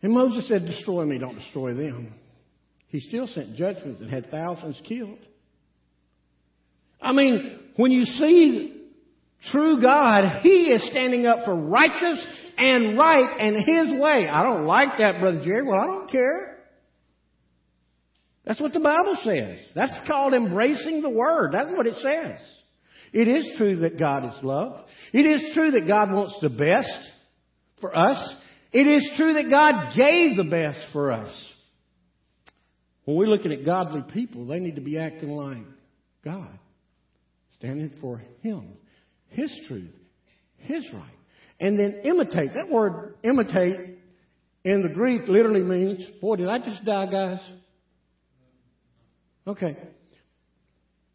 And 0.02 0.12
Moses 0.12 0.48
said, 0.48 0.64
Destroy 0.66 1.04
me, 1.04 1.18
don't 1.18 1.36
destroy 1.36 1.74
them. 1.74 2.12
He 2.94 3.00
still 3.00 3.26
sent 3.26 3.56
judgments 3.56 4.00
and 4.00 4.08
had 4.08 4.30
thousands 4.30 4.80
killed. 4.86 5.18
I 7.02 7.10
mean, 7.10 7.58
when 7.74 7.90
you 7.90 8.04
see 8.04 8.84
true 9.50 9.82
God, 9.82 10.42
He 10.42 10.68
is 10.68 10.88
standing 10.92 11.26
up 11.26 11.44
for 11.44 11.56
righteous 11.56 12.24
and 12.56 12.96
right 12.96 13.36
and 13.40 13.56
His 13.56 14.00
way. 14.00 14.28
I 14.28 14.44
don't 14.44 14.66
like 14.66 14.98
that, 14.98 15.18
Brother 15.18 15.42
Jerry. 15.44 15.64
Well, 15.64 15.80
I 15.80 15.86
don't 15.86 16.08
care. 16.08 16.58
That's 18.44 18.60
what 18.60 18.72
the 18.72 18.78
Bible 18.78 19.18
says. 19.24 19.58
That's 19.74 20.06
called 20.06 20.32
embracing 20.32 21.02
the 21.02 21.10
Word. 21.10 21.50
That's 21.50 21.72
what 21.72 21.88
it 21.88 21.94
says. 21.94 22.38
It 23.12 23.26
is 23.26 23.54
true 23.58 23.74
that 23.80 23.98
God 23.98 24.24
is 24.26 24.38
love. 24.44 24.84
It 25.12 25.26
is 25.26 25.52
true 25.52 25.72
that 25.72 25.88
God 25.88 26.12
wants 26.12 26.38
the 26.40 26.48
best 26.48 27.10
for 27.80 27.98
us. 27.98 28.36
It 28.70 28.86
is 28.86 29.10
true 29.16 29.32
that 29.32 29.50
God 29.50 29.96
gave 29.96 30.36
the 30.36 30.48
best 30.48 30.78
for 30.92 31.10
us. 31.10 31.53
When 33.04 33.16
we're 33.16 33.28
looking 33.28 33.52
at 33.52 33.64
godly 33.64 34.02
people, 34.12 34.46
they 34.46 34.58
need 34.58 34.76
to 34.76 34.80
be 34.80 34.98
acting 34.98 35.30
like 35.30 35.64
God, 36.24 36.58
standing 37.58 37.92
for 38.00 38.22
Him, 38.40 38.74
His 39.28 39.52
truth, 39.68 39.92
His 40.56 40.86
right. 40.92 41.02
And 41.60 41.78
then 41.78 42.00
imitate. 42.04 42.54
That 42.54 42.68
word 42.70 43.14
imitate 43.22 43.98
in 44.64 44.82
the 44.82 44.88
Greek 44.88 45.22
literally 45.28 45.62
means, 45.62 46.04
boy, 46.20 46.36
did 46.36 46.48
I 46.48 46.58
just 46.58 46.84
die, 46.84 47.06
guys? 47.06 47.50
Okay. 49.46 49.76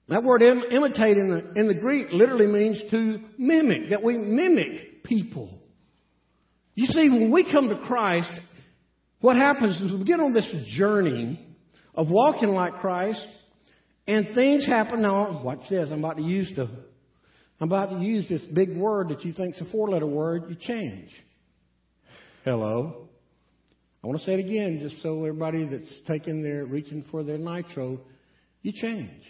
That 0.07 0.23
word 0.23 0.41
Im- 0.41 0.63
imitate 0.71 1.17
in 1.17 1.29
the, 1.29 1.59
in 1.59 1.67
the 1.67 1.73
Greek 1.73 2.07
literally 2.11 2.47
means 2.47 2.81
to 2.91 3.19
mimic, 3.37 3.89
that 3.89 4.03
we 4.03 4.17
mimic 4.17 5.03
people. 5.03 5.59
You 6.75 6.85
see, 6.85 7.09
when 7.09 7.31
we 7.31 7.51
come 7.51 7.69
to 7.69 7.79
Christ, 7.85 8.31
what 9.19 9.35
happens 9.35 9.81
is 9.81 9.91
we 9.91 10.05
get 10.05 10.19
on 10.19 10.33
this 10.33 10.49
journey 10.77 11.48
of 11.95 12.07
walking 12.09 12.49
like 12.49 12.79
Christ, 12.79 13.25
and 14.07 14.33
things 14.33 14.65
happen. 14.65 15.01
Now, 15.01 15.41
watch 15.43 15.61
this. 15.69 15.89
I'm 15.91 16.03
about 16.03 16.17
to 16.17 16.23
use 16.23 16.51
the, 16.55 16.67
I'm 17.59 17.67
about 17.71 17.91
to 17.91 17.99
use 17.99 18.27
this 18.29 18.41
big 18.53 18.75
word 18.75 19.09
that 19.09 19.23
you 19.23 19.33
think 19.33 19.55
is 19.55 19.61
a 19.61 19.71
four-letter 19.71 20.07
word. 20.07 20.45
You 20.49 20.55
change. 20.55 21.09
Hello. 22.45 23.09
I 24.03 24.07
want 24.07 24.19
to 24.19 24.25
say 24.25 24.33
it 24.33 24.39
again, 24.39 24.79
just 24.81 25.01
so 25.03 25.25
everybody 25.25 25.65
that's 25.65 26.01
taking 26.07 26.41
their, 26.41 26.65
reaching 26.65 27.03
for 27.11 27.23
their 27.23 27.37
nitro, 27.37 27.99
you 28.61 28.71
change. 28.71 29.23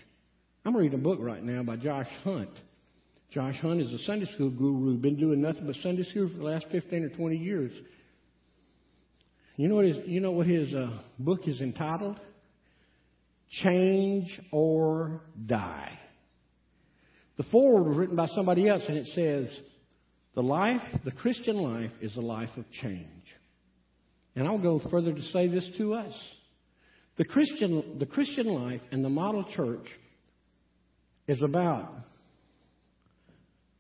I'm 0.63 0.76
reading 0.76 1.00
a 1.00 1.02
book 1.02 1.19
right 1.22 1.43
now 1.43 1.63
by 1.63 1.78
Josh 1.78 2.08
Hunt. 2.24 2.52
Josh 3.32 3.60
Hunt 3.62 3.82
is 3.82 3.91
a 3.91 3.98
Sunday 4.00 4.26
school 4.26 4.52
guru, 4.52 4.98
been 4.98 5.17
doing 5.17 5.41
nothing 5.41 5.65
but 5.65 5.76
Sunday 5.78 6.04
school 6.04 6.30
for 6.30 6.38
the 6.38 6.43
last 6.43 6.67
15 6.72 7.04
or 7.04 7.10
20 7.10 7.38
years. 7.38 7.72
You 9.56 9.67
know 9.67 9.76
what 9.76 9.86
his, 9.86 9.98
you 10.06 10.19
know 10.19 10.32
what 10.32 10.48
his 10.48 10.74
uh, 10.74 11.00
book 11.17 11.41
is 11.48 11.62
entitled? 11.62 12.19
Change 13.50 14.40
or 14.52 15.22
Die. 15.46 16.00
The 17.38 17.44
foreword 17.52 17.88
was 17.88 17.98
written 17.98 18.16
by 18.16 18.28
somebody 18.28 18.68
else, 18.68 18.84
and 18.88 18.98
it 18.98 19.08
says, 19.08 19.60
The 20.36 20.44
life, 20.44 20.82
the 21.06 21.12
Christian 21.12 21.56
life, 21.56 21.92
is 22.02 22.16
a 22.16 22.22
life 22.22 22.50
of 22.58 22.70
change. 22.82 23.08
And 24.36 24.48
I'll 24.48 24.62
go 24.62 24.82
further 24.92 25.14
to 25.14 25.22
say 25.24 25.48
this 25.48 25.70
to 25.78 25.94
us. 25.94 26.14
The 27.18 27.26
Christian, 27.26 27.98
the 28.00 28.06
Christian 28.06 28.48
life 28.48 28.82
and 28.92 29.04
the 29.04 29.10
model 29.10 29.46
church 29.56 29.88
is 31.28 31.42
about 31.42 31.92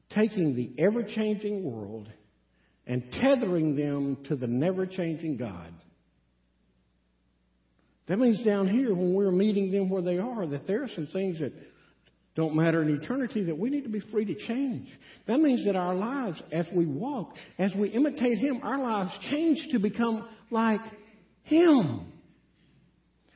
taking 0.09 0.55
the 0.55 0.73
ever 0.83 1.03
changing 1.03 1.63
world 1.63 2.09
and 2.85 3.03
tethering 3.21 3.75
them 3.75 4.17
to 4.27 4.35
the 4.35 4.47
never 4.47 4.85
changing 4.85 5.37
God. 5.37 5.73
That 8.09 8.17
means 8.17 8.43
down 8.43 8.67
here, 8.67 8.93
when 8.95 9.13
we're 9.13 9.31
meeting 9.31 9.71
them 9.71 9.87
where 9.87 10.01
they 10.01 10.17
are, 10.17 10.47
that 10.47 10.65
there 10.65 10.83
are 10.83 10.87
some 10.87 11.07
things 11.13 11.39
that 11.39 11.53
don't 12.35 12.55
matter 12.55 12.81
in 12.81 12.89
eternity 13.01 13.43
that 13.45 13.57
we 13.57 13.69
need 13.69 13.83
to 13.83 13.89
be 13.89 14.01
free 14.11 14.25
to 14.25 14.47
change. 14.47 14.87
That 15.27 15.39
means 15.39 15.63
that 15.65 15.75
our 15.75 15.93
lives, 15.93 16.41
as 16.51 16.67
we 16.75 16.87
walk, 16.87 17.35
as 17.59 17.71
we 17.77 17.89
imitate 17.89 18.39
Him, 18.39 18.61
our 18.63 18.79
lives 18.79 19.11
change 19.29 19.59
to 19.71 19.79
become 19.79 20.27
like 20.49 20.81
Him. 21.43 22.11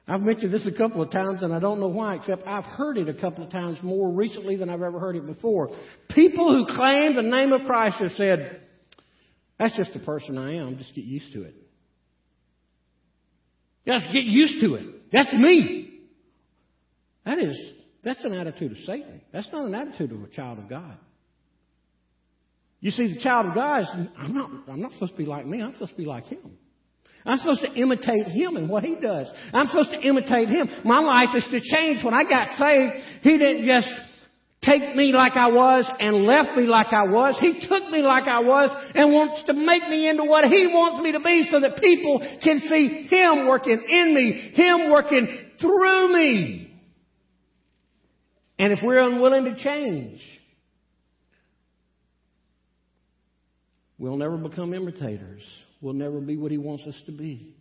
I've 0.08 0.22
mentioned 0.22 0.52
this 0.52 0.68
a 0.68 0.76
couple 0.76 1.04
of 1.04 1.12
times, 1.12 1.44
and 1.44 1.54
I 1.54 1.60
don't 1.60 1.80
know 1.80 1.88
why, 1.88 2.16
except 2.16 2.42
I've 2.48 2.66
heard 2.66 2.98
it 2.98 3.08
a 3.08 3.14
couple 3.14 3.46
of 3.46 3.52
times 3.52 3.78
more 3.84 4.12
recently 4.12 4.56
than 4.56 4.70
I've 4.70 4.82
ever 4.82 5.00
heard 5.00 5.16
it 5.16 5.28
before. 5.28 5.70
People 6.10 6.52
who 6.52 6.76
claim 6.76 7.16
the 7.16 7.22
name 7.22 7.54
of 7.54 7.62
Christ 7.68 7.98
have 8.00 8.12
said, 8.14 8.62
That's 9.60 9.78
just 9.78 9.94
the 9.94 10.00
person 10.00 10.40
I 10.40 10.56
am, 10.56 10.78
just 10.80 10.96
get 10.96 11.06
used 11.06 11.32
to 11.34 11.44
it. 11.44 11.63
Just 13.86 14.06
get 14.14 14.24
used 14.24 14.62
to 14.62 14.76
it. 14.76 15.12
That's 15.12 15.34
me. 15.34 16.00
That 17.26 17.40
is, 17.40 17.58
that's 18.04 18.24
an 18.24 18.34
attitude 18.34 18.72
of 18.72 18.78
Satan. 18.80 19.22
That's 19.32 19.50
not 19.52 19.66
an 19.66 19.76
attitude 19.76 20.12
of 20.12 20.24
a 20.24 20.28
child 20.28 20.60
of 20.60 20.70
God. 20.70 20.98
You 22.80 22.92
see, 22.92 23.14
the 23.14 23.22
child 23.22 23.48
of 23.48 23.56
God 23.56 23.82
is, 23.82 23.88
I'm 24.18 24.34
not, 24.34 24.50
I'm 24.68 24.82
not 24.82 24.92
supposed 24.92 25.14
to 25.14 25.18
be 25.18 25.26
like 25.26 25.46
me, 25.46 25.62
I'm 25.62 25.72
supposed 25.72 25.92
to 25.92 25.98
be 25.98 26.06
like 26.06 26.26
him. 26.26 26.58
I'm 27.26 27.38
supposed 27.38 27.62
to 27.62 27.74
imitate 27.74 28.28
him 28.28 28.58
and 28.58 28.70
what 28.70 28.84
he 28.84 28.96
does. 28.96 29.32
I'm 29.54 29.68
supposed 29.68 29.92
to 29.92 30.02
imitate 30.02 30.50
him. 30.50 30.68
My 30.84 31.00
life 31.00 31.30
is 31.36 31.48
to 31.52 31.62
change. 31.62 32.04
When 32.04 32.14
I 32.14 32.24
got 32.24 32.58
saved, 32.58 32.94
he 33.22 33.38
didn't 33.38 33.66
just 33.66 33.88
take 34.66 34.96
me 34.96 35.12
like 35.14 35.34
I 35.34 35.48
was 35.48 35.90
and 36.00 36.24
left 36.24 36.58
me 36.58 36.64
like 36.64 36.88
I 36.92 37.04
was. 37.04 37.38
He 37.40 37.66
took 37.68 37.90
me 37.90 38.02
like 38.02 38.28
I 38.28 38.40
was 38.40 38.70
and 38.96 39.12
wants 39.12 39.44
to 39.46 39.54
make 39.54 39.88
me 39.90 40.10
into 40.10 40.24
what 40.24 40.46
He 40.46 40.68
wants 40.68 41.04
me 41.04 41.12
to 41.12 41.20
be 41.20 41.48
so 41.50 41.60
that 41.60 41.78
people 41.78 42.20
can 42.44 42.60
see 42.60 43.08
Him 43.10 43.48
working 43.48 43.82
in 43.90 44.16
me, 44.16 44.52
Him 44.54 44.92
working 44.92 45.28
through 45.60 46.14
me. 46.14 46.82
And 48.60 48.72
if 48.72 48.80
we're 48.84 49.04
unwilling 49.04 49.46
to 49.46 49.56
change, 49.62 50.22
we'll 53.98 54.18
never 54.18 54.38
become 54.38 54.74
imitators. 54.74 55.44
We'll 55.82 55.94
never 55.94 56.22
be 56.22 56.38
what 56.38 56.52
He 56.52 56.58
wants 56.58 56.86
us 56.88 57.00
to 57.08 57.12
be. 57.12 57.56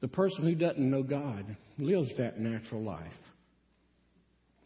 The 0.00 0.08
person 0.08 0.44
who 0.44 0.54
doesn't 0.54 0.90
know 0.90 1.02
God 1.02 1.56
lives 1.78 2.10
that 2.18 2.38
natural 2.38 2.82
life. 2.82 3.12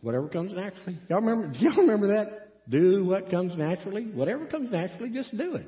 Whatever 0.00 0.28
comes 0.28 0.52
naturally. 0.52 0.98
Y'all 1.08 1.20
remember, 1.20 1.48
do 1.48 1.58
y'all 1.64 1.76
remember 1.76 2.08
that? 2.08 2.70
Do 2.70 3.04
what 3.04 3.30
comes 3.30 3.56
naturally. 3.56 4.04
Whatever 4.04 4.46
comes 4.46 4.70
naturally, 4.70 5.10
just 5.10 5.36
do 5.36 5.54
it. 5.54 5.66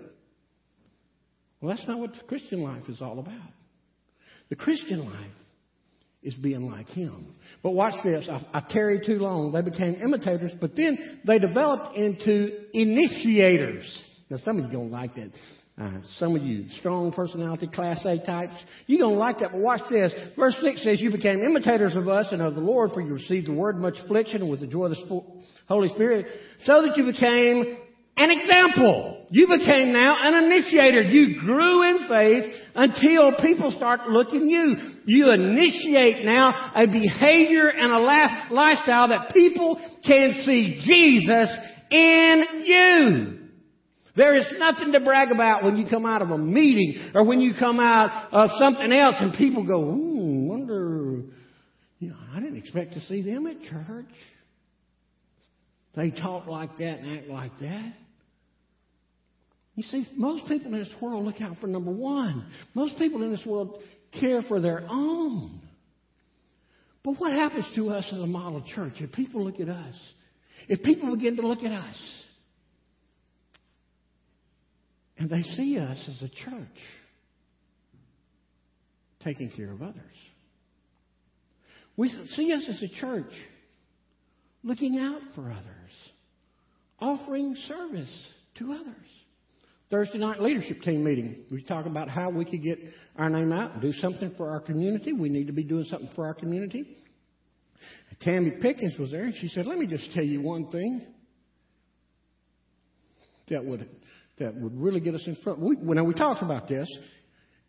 Well, 1.60 1.74
that's 1.74 1.86
not 1.88 1.98
what 1.98 2.12
the 2.12 2.20
Christian 2.26 2.62
life 2.62 2.84
is 2.88 3.02
all 3.02 3.18
about. 3.18 3.52
The 4.48 4.56
Christian 4.56 5.04
life 5.04 5.30
is 6.22 6.34
being 6.34 6.70
like 6.70 6.88
Him. 6.88 7.34
But 7.62 7.70
watch 7.70 7.94
this. 8.04 8.28
I, 8.30 8.44
I 8.52 8.62
tarried 8.68 9.02
too 9.06 9.18
long. 9.18 9.52
They 9.52 9.62
became 9.62 9.94
imitators, 10.02 10.52
but 10.60 10.76
then 10.76 11.20
they 11.26 11.38
developed 11.38 11.96
into 11.96 12.50
initiators. 12.72 14.04
Now, 14.28 14.38
some 14.38 14.58
of 14.58 14.66
you 14.66 14.72
don't 14.72 14.90
like 14.90 15.14
that. 15.16 15.30
Uh, 15.80 15.92
some 16.18 16.36
of 16.36 16.42
you 16.42 16.68
strong 16.78 17.10
personality, 17.10 17.66
class 17.66 18.04
A 18.04 18.18
types, 18.24 18.54
you 18.86 18.98
don't 18.98 19.16
like 19.16 19.38
that, 19.38 19.52
but 19.52 19.60
watch 19.60 19.80
this. 19.90 20.12
Verse 20.36 20.56
6 20.62 20.84
says, 20.84 21.00
You 21.00 21.10
became 21.10 21.42
imitators 21.42 21.96
of 21.96 22.06
us 22.06 22.28
and 22.32 22.42
of 22.42 22.54
the 22.54 22.60
Lord, 22.60 22.90
for 22.92 23.00
you 23.00 23.14
received 23.14 23.46
the 23.46 23.54
word 23.54 23.78
much 23.78 23.94
affliction 24.04 24.48
with 24.48 24.60
the 24.60 24.66
joy 24.66 24.86
of 24.86 24.90
the 24.90 25.22
Holy 25.68 25.88
Spirit, 25.88 26.26
so 26.64 26.82
that 26.82 26.96
you 26.96 27.06
became 27.06 27.78
an 28.18 28.30
example. 28.30 29.26
You 29.30 29.46
became 29.46 29.92
now 29.92 30.16
an 30.20 30.44
initiator. 30.44 31.00
You 31.00 31.40
grew 31.40 31.82
in 31.84 32.08
faith 32.08 32.52
until 32.74 33.32
people 33.40 33.70
start 33.70 34.10
looking 34.10 34.50
you. 34.50 34.76
You 35.06 35.30
initiate 35.30 36.26
now 36.26 36.72
a 36.74 36.86
behavior 36.86 37.68
and 37.68 37.92
a 37.92 38.52
lifestyle 38.52 39.08
that 39.08 39.32
people 39.32 39.80
can 40.04 40.42
see 40.44 40.80
Jesus 40.84 41.58
in 41.90 42.44
you. 42.64 43.39
There 44.16 44.36
is 44.36 44.52
nothing 44.58 44.92
to 44.92 45.00
brag 45.00 45.30
about 45.30 45.62
when 45.62 45.76
you 45.76 45.86
come 45.88 46.04
out 46.04 46.22
of 46.22 46.30
a 46.30 46.38
meeting 46.38 47.12
or 47.14 47.24
when 47.24 47.40
you 47.40 47.52
come 47.58 47.78
out 47.78 48.32
of 48.32 48.50
something 48.58 48.92
else 48.92 49.16
and 49.18 49.34
people 49.34 49.64
go, 49.64 49.80
ooh, 49.80 50.48
wonder, 50.48 51.22
you 51.98 52.08
know, 52.08 52.16
I 52.34 52.40
didn't 52.40 52.56
expect 52.56 52.94
to 52.94 53.00
see 53.02 53.22
them 53.22 53.46
at 53.46 53.60
church. 53.62 54.12
They 55.94 56.10
talk 56.10 56.46
like 56.46 56.78
that 56.78 56.98
and 56.98 57.18
act 57.18 57.28
like 57.28 57.58
that. 57.60 57.92
You 59.76 59.84
see, 59.84 60.06
most 60.16 60.46
people 60.46 60.72
in 60.74 60.78
this 60.78 60.94
world 61.00 61.24
look 61.24 61.40
out 61.40 61.58
for 61.60 61.66
number 61.66 61.90
one. 61.90 62.46
Most 62.74 62.98
people 62.98 63.22
in 63.22 63.30
this 63.30 63.44
world 63.46 63.80
care 64.18 64.42
for 64.42 64.60
their 64.60 64.84
own. 64.88 65.60
But 67.04 67.12
what 67.12 67.32
happens 67.32 67.66
to 67.76 67.90
us 67.90 68.06
as 68.12 68.18
a 68.18 68.26
model 68.26 68.62
church 68.74 68.94
if 68.96 69.12
people 69.12 69.44
look 69.44 69.60
at 69.60 69.68
us? 69.68 69.94
If 70.68 70.82
people 70.82 71.14
begin 71.16 71.36
to 71.36 71.46
look 71.46 71.62
at 71.62 71.72
us 71.72 72.24
and 75.20 75.28
they 75.28 75.42
see 75.42 75.78
us 75.78 76.02
as 76.08 76.22
a 76.22 76.28
church 76.28 76.78
taking 79.22 79.50
care 79.50 79.70
of 79.70 79.82
others. 79.82 80.16
We 81.96 82.08
see 82.08 82.52
us 82.54 82.66
as 82.66 82.82
a 82.82 82.88
church 82.88 83.30
looking 84.62 84.98
out 84.98 85.20
for 85.34 85.50
others, 85.50 85.90
offering 86.98 87.54
service 87.68 88.28
to 88.58 88.72
others. 88.72 88.96
Thursday 89.90 90.18
night 90.18 90.40
leadership 90.40 90.80
team 90.80 91.04
meeting. 91.04 91.44
We 91.50 91.64
talk 91.64 91.84
about 91.84 92.08
how 92.08 92.30
we 92.30 92.46
could 92.46 92.62
get 92.62 92.78
our 93.16 93.28
name 93.28 93.52
out 93.52 93.72
and 93.72 93.82
do 93.82 93.92
something 93.92 94.32
for 94.38 94.48
our 94.48 94.60
community. 94.60 95.12
We 95.12 95.28
need 95.28 95.48
to 95.48 95.52
be 95.52 95.64
doing 95.64 95.84
something 95.84 96.10
for 96.14 96.26
our 96.26 96.34
community. 96.34 96.96
Tammy 98.20 98.52
Pickens 98.52 98.96
was 98.98 99.10
there, 99.10 99.24
and 99.24 99.34
she 99.34 99.48
said, 99.48 99.66
"Let 99.66 99.78
me 99.78 99.86
just 99.86 100.12
tell 100.12 100.24
you 100.24 100.40
one 100.40 100.70
thing 100.70 101.02
that 103.48 103.64
would 103.64 103.80
that 104.40 104.54
would 104.54 104.78
really 104.78 105.00
get 105.00 105.14
us 105.14 105.26
in 105.26 105.36
front." 105.36 105.60
We, 105.60 105.76
when 105.76 106.04
we 106.04 106.14
talked 106.14 106.42
about 106.42 106.66
this, 106.66 106.88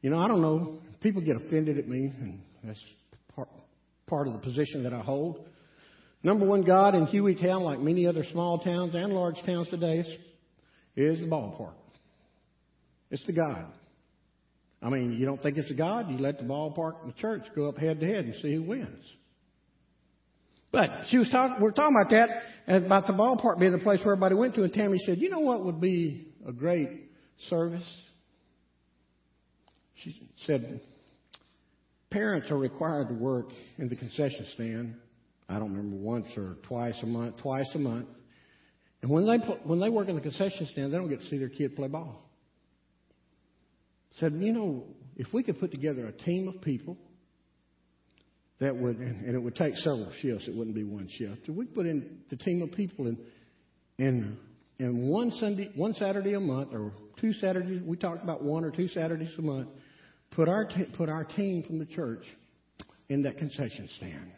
you 0.02 0.10
know, 0.10 0.18
I 0.18 0.28
don't 0.28 0.42
know. 0.42 0.80
People 1.02 1.22
get 1.22 1.36
offended 1.36 1.78
at 1.78 1.88
me, 1.88 2.12
and 2.20 2.42
that's 2.64 2.84
part 3.36 3.50
part 4.08 4.28
of 4.28 4.34
the 4.34 4.40
position 4.40 4.84
that 4.84 4.94
I 4.94 5.00
hold. 5.00 5.46
Number 6.24 6.46
one 6.46 6.64
God 6.64 6.96
in 6.96 7.08
Hueytown, 7.08 7.62
like 7.62 7.80
many 7.80 8.06
other 8.06 8.24
small 8.32 8.60
towns 8.60 8.94
and 8.94 9.14
large 9.14 9.38
towns 9.46 9.70
today, 9.70 10.00
is, 10.00 10.18
is 10.96 11.20
the 11.20 11.28
ballpark. 11.28 11.74
It's 13.10 13.26
the 13.26 13.34
God. 13.34 13.66
I 14.82 14.90
mean, 14.90 15.14
you 15.14 15.26
don't 15.26 15.42
think 15.42 15.58
it's 15.58 15.70
a 15.72 15.76
God? 15.76 16.10
You 16.10 16.18
let 16.18 16.38
the 16.38 16.44
ballpark 16.44 17.02
and 17.04 17.14
the 17.14 17.18
church 17.18 17.44
go 17.56 17.70
up 17.70 17.78
head 17.78 18.00
to 18.00 18.08
head 18.08 18.26
and 18.26 18.36
see 18.36 18.56
who 18.56 18.64
wins. 18.64 19.06
But 20.72 20.90
she 21.10 21.18
was 21.18 21.30
talking, 21.30 21.62
we're 21.62 21.72
talking 21.72 21.96
about 22.00 22.12
that, 22.12 22.86
about 22.86 23.06
the 23.06 23.14
ballpark 23.14 23.60
being 23.60 23.74
the 23.74 23.80
place 23.80 24.00
where 24.04 24.14
everybody 24.14 24.36
went 24.36 24.56
to, 24.56 24.64
and 24.64 24.72
Tammy 24.72 24.98
said, 25.06 25.18
you 25.18 25.30
know 25.30 25.40
what 25.40 25.66
would 25.66 25.82
be 25.82 26.31
a 26.48 26.52
great 26.52 26.90
service? 27.50 28.02
She 29.96 30.16
said, 30.46 30.82
parents 32.10 32.50
are 32.50 32.58
required 32.58 33.10
to 33.10 33.14
work 33.14 33.48
in 33.78 33.90
the 33.90 33.96
concession 33.96 34.46
stand. 34.54 34.96
I 35.48 35.60
don't 35.60 35.76
remember 35.76 35.98
once 35.98 36.28
or 36.38 36.58
twice 36.68 36.98
a 37.04 37.06
month, 37.06 37.38
twice 37.42 37.70
a 37.76 37.80
month. 37.80 38.08
And 39.02 39.12
when 39.12 39.26
they, 39.26 39.38
when 39.64 39.80
they 39.80 39.90
work 39.90 40.08
in 40.08 40.16
the 40.16 40.22
concession 40.22 40.68
stand, 40.72 40.94
they 40.94 40.98
don't 40.98 41.10
get 41.10 41.22
to 41.22 41.26
see 41.28 41.38
their 41.38 41.50
kid 41.50 41.76
play 41.76 41.88
ball 41.88 42.24
said, 44.20 44.34
you 44.40 44.54
know, 44.54 44.84
if 45.16 45.28
we 45.34 45.44
could 45.44 45.60
put 45.60 45.72
together 45.72 46.06
a 46.06 46.12
team 46.12 46.48
of 46.48 46.62
people 46.62 46.98
that 48.60 48.76
would, 48.76 48.98
and 48.98 49.36
it 49.36 49.40
would 49.40 49.56
take 49.56 49.76
several 49.78 50.12
shifts, 50.22 50.48
it 50.48 50.56
wouldn't 50.56 50.76
be 50.76 50.84
one 50.84 51.08
shift. 51.18 51.48
If 51.48 51.56
we 51.56 51.66
put 51.66 51.86
in 51.86 52.20
the 52.30 52.36
team 52.36 52.62
of 52.62 52.72
people 52.72 53.08
in, 53.08 53.18
in, 53.98 54.38
in 54.82 55.08
one 55.08 55.32
Sunday, 55.32 55.70
one 55.76 55.94
Saturday 55.94 56.34
a 56.34 56.40
month, 56.40 56.74
or 56.74 56.92
two 57.20 57.34
Saturdays, 57.34 57.82
we 57.86 57.96
talked 57.98 58.24
about 58.24 58.44
one 58.44 58.66
or 58.66 58.72
two 58.72 58.88
Saturdays 58.88 59.34
a 59.38 59.42
month, 59.42 59.70
put 60.32 60.50
our, 60.50 60.66
t- 60.66 60.88
put 60.98 61.08
our 61.08 61.24
team 61.24 61.62
from 61.64 61.78
the 61.78 61.86
church 61.86 62.24
in 63.08 63.22
that 63.22 63.38
concession 63.38 63.88
stand. 63.98 64.32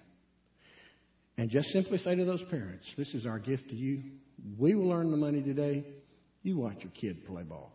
And 1.38 1.49
just 1.49 1.69
simply 1.69 1.97
say 1.97 2.15
to 2.15 2.25
those 2.25 2.43
parents, 2.51 2.93
this 2.97 3.13
is 3.13 3.25
our 3.25 3.39
gift 3.39 3.69
to 3.69 3.75
you. 3.75 4.03
We 4.60 4.75
will 4.75 4.91
earn 4.91 5.12
the 5.12 5.17
money 5.17 5.41
today. 5.41 5.86
You 6.41 6.58
watch 6.58 6.77
your 6.79 6.91
kid 6.91 7.25
play 7.25 7.43
ball. 7.43 7.71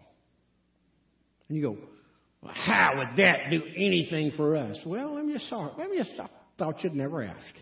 And 1.49 1.57
you 1.57 1.63
go, 1.63 1.79
well, 2.43 2.53
how 2.55 2.91
would 2.99 3.17
that 3.17 3.51
do 3.51 3.63
anything 3.77 4.33
for 4.37 4.57
us? 4.57 4.79
Well, 4.85 5.15
let 5.15 5.25
me 5.25 5.33
just 5.33 5.49
sorry. 5.49 5.73
Let 5.79 5.91
me 5.91 5.97
just 5.97 6.21
I 6.21 6.29
thought 6.59 6.85
you'd 6.85 6.95
never 6.95 7.23
ask. 7.23 7.55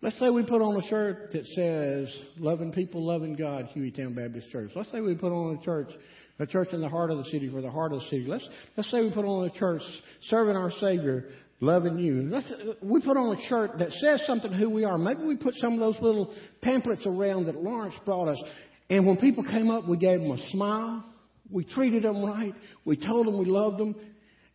Let's 0.00 0.18
say 0.20 0.30
we 0.30 0.44
put 0.44 0.62
on 0.62 0.76
a 0.76 0.86
shirt 0.86 1.32
that 1.32 1.44
says 1.46 2.16
"Loving 2.38 2.70
People, 2.72 3.04
Loving 3.04 3.34
God," 3.34 3.68
Hueytown 3.74 4.14
Baptist 4.14 4.48
Church. 4.50 4.70
Let's 4.76 4.92
say 4.92 5.00
we 5.00 5.16
put 5.16 5.32
on 5.32 5.56
a 5.56 5.64
church, 5.64 5.88
a 6.38 6.46
church 6.46 6.68
in 6.72 6.80
the 6.80 6.88
heart 6.88 7.10
of 7.10 7.18
the 7.18 7.24
city, 7.24 7.50
for 7.50 7.60
the 7.60 7.70
heart 7.70 7.92
of 7.92 7.98
the 8.00 8.04
city. 8.06 8.24
Let's 8.26 8.48
let's 8.76 8.90
say 8.92 9.00
we 9.00 9.12
put 9.12 9.24
on 9.24 9.48
a 9.48 9.50
church 9.50 9.82
serving 10.22 10.54
our 10.54 10.70
Savior, 10.70 11.30
loving 11.60 11.98
you. 11.98 12.22
Let's 12.22 12.52
we 12.80 13.00
put 13.00 13.16
on 13.16 13.36
a 13.36 13.48
shirt 13.48 13.78
that 13.78 13.90
says 13.90 14.24
something 14.24 14.52
who 14.52 14.70
we 14.70 14.84
are. 14.84 14.98
Maybe 14.98 15.24
we 15.24 15.36
put 15.36 15.54
some 15.54 15.72
of 15.72 15.80
those 15.80 16.00
little 16.00 16.32
pamphlets 16.62 17.04
around 17.04 17.46
that 17.46 17.56
Lawrence 17.56 17.96
brought 18.04 18.28
us, 18.28 18.40
and 18.88 19.04
when 19.04 19.16
people 19.16 19.42
came 19.42 19.68
up, 19.68 19.88
we 19.88 19.96
gave 19.96 20.20
them 20.20 20.30
a 20.30 20.38
smile. 20.50 21.04
We 21.50 21.64
treated 21.64 22.04
them 22.04 22.24
right. 22.24 22.54
We 22.84 22.96
told 22.96 23.26
them 23.26 23.36
we 23.36 23.46
loved 23.46 23.78
them. 23.78 23.96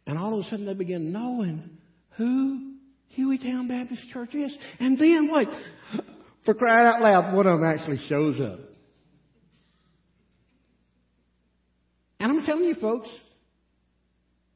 And 0.05 0.17
all 0.17 0.39
of 0.39 0.45
a 0.45 0.49
sudden 0.49 0.65
they 0.65 0.73
began 0.73 1.11
knowing 1.11 1.77
who 2.17 2.72
Hueytown 3.17 3.67
Baptist 3.67 4.09
Church 4.09 4.33
is. 4.35 4.57
And 4.79 4.97
then 4.97 5.29
what? 5.29 5.47
For 6.45 6.53
crying 6.53 6.85
out 6.85 7.01
loud, 7.01 7.33
one 7.35 7.47
of 7.47 7.59
them 7.59 7.69
actually 7.69 7.99
shows 8.07 8.39
up. 8.41 8.59
And 12.19 12.31
I'm 12.31 12.45
telling 12.45 12.65
you 12.65 12.75
folks, 12.75 13.09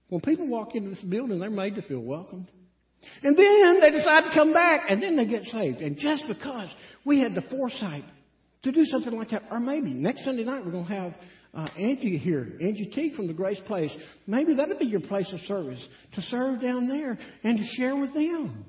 when 0.10 0.22
people 0.22 0.48
walk 0.48 0.76
into 0.76 0.90
this 0.90 1.02
building, 1.02 1.40
they're 1.40 1.50
made 1.50 1.76
to 1.76 1.82
feel 1.82 2.00
welcomed. 2.00 2.48
And 3.24 3.38
then 3.38 3.80
they 3.80 3.92
decide 3.92 4.24
to 4.24 4.32
come 4.34 4.54
back, 4.54 4.86
and 4.90 5.02
then 5.02 5.16
they 5.16 5.26
get 5.26 5.44
saved. 5.44 5.82
And 5.82 5.98
just 5.98 6.26
because 6.28 6.74
we 7.06 7.20
had 7.20 7.36
the 7.36 7.42
foresight 7.50 8.06
to 8.64 8.72
do 8.72 8.84
something 8.86 9.14
like 9.14 9.30
that, 9.32 9.44
or 9.52 9.60
maybe 9.60 9.94
next 9.94 10.26
Sunday 10.26 10.44
night 10.44 10.66
we're 10.66 10.72
going 10.72 10.88
to 10.88 10.94
have 10.94 11.14
uh, 11.54 11.68
Angie 11.78 12.18
here, 12.18 12.58
Angie 12.62 12.92
Teague 12.94 13.16
from 13.16 13.28
the 13.28 13.34
Grace 13.34 13.60
Place. 13.68 13.96
Maybe 14.26 14.56
that'll 14.56 14.78
be 14.78 14.86
your 14.86 15.02
place 15.02 15.32
of 15.34 15.40
service 15.42 15.86
to 16.16 16.22
serve 16.22 16.62
down 16.62 16.88
there 16.88 17.18
and 17.44 17.58
to 17.58 17.66
share 17.76 17.96
with 17.96 18.14
them. 18.14 18.66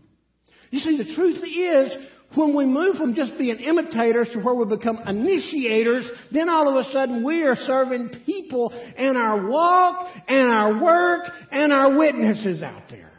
You 0.71 0.81
see, 0.81 0.99
the 0.99 1.15
truth 1.15 1.43
is, 1.43 1.97
when 2.35 2.55
we 2.55 2.67
move 2.67 2.97
from 2.97 3.15
just 3.15 3.39
being 3.39 3.57
imitators 3.57 4.29
to 4.35 4.41
where 4.41 4.55
we 4.55 4.67
become 4.67 4.99
initiators, 5.07 6.11
then 6.31 6.49
all 6.51 6.69
of 6.69 6.77
a 6.77 6.91
sudden 6.91 7.25
we 7.25 7.43
are 7.43 7.55
serving 7.55 8.11
people 8.27 8.71
in 8.97 9.17
our 9.17 9.49
walk 9.49 10.09
and 10.29 10.51
our 10.51 10.83
work 10.83 11.23
and 11.51 11.73
our 11.73 11.97
witnesses 11.97 12.63
out 12.63 12.83
there. 12.91 13.11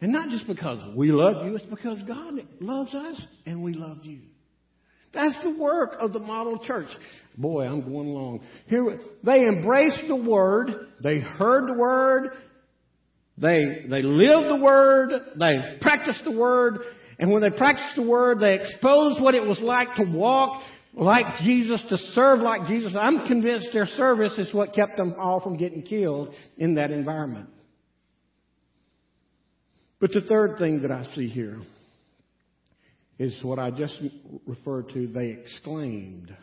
And 0.00 0.10
not 0.10 0.30
just 0.30 0.48
because 0.48 0.80
we 0.96 1.12
love 1.12 1.46
you, 1.46 1.54
it's 1.54 1.64
because 1.64 2.02
God 2.02 2.34
loves 2.60 2.92
us 2.92 3.24
and 3.46 3.62
we 3.62 3.72
love 3.74 3.98
you. 4.02 4.18
That's 5.12 5.42
the 5.42 5.56
work 5.58 5.96
of 6.00 6.12
the 6.12 6.18
model 6.18 6.58
church. 6.58 6.88
Boy, 7.36 7.66
I'm 7.66 7.82
going 7.82 8.08
along. 8.08 8.40
Here, 8.66 8.98
they 9.22 9.46
embraced 9.46 10.08
the 10.08 10.16
word. 10.16 10.70
They 11.02 11.18
heard 11.18 11.68
the 11.68 11.74
word. 11.74 12.30
They, 13.36 13.84
they 13.88 14.02
lived 14.02 14.48
the 14.48 14.60
word. 14.62 15.10
They 15.38 15.78
practiced 15.80 16.24
the 16.24 16.36
word. 16.36 16.78
And 17.18 17.30
when 17.30 17.42
they 17.42 17.50
practiced 17.50 17.96
the 17.96 18.08
word, 18.08 18.40
they 18.40 18.54
exposed 18.54 19.22
what 19.22 19.34
it 19.34 19.44
was 19.44 19.60
like 19.60 19.94
to 19.96 20.04
walk 20.04 20.62
like 20.94 21.38
Jesus, 21.40 21.82
to 21.88 21.96
serve 21.96 22.40
like 22.40 22.66
Jesus. 22.66 22.96
I'm 22.98 23.26
convinced 23.26 23.68
their 23.72 23.86
service 23.86 24.38
is 24.38 24.52
what 24.52 24.74
kept 24.74 24.96
them 24.96 25.14
all 25.18 25.40
from 25.40 25.56
getting 25.56 25.82
killed 25.82 26.34
in 26.56 26.74
that 26.74 26.90
environment. 26.90 27.48
But 30.00 30.10
the 30.12 30.20
third 30.22 30.58
thing 30.58 30.82
that 30.82 30.90
I 30.90 31.04
see 31.14 31.28
here 31.28 31.60
is 33.22 33.38
what 33.44 33.60
I 33.60 33.70
just 33.70 34.02
referred 34.46 34.88
to. 34.90 35.06
They 35.06 35.28
exclaimed 35.28 36.34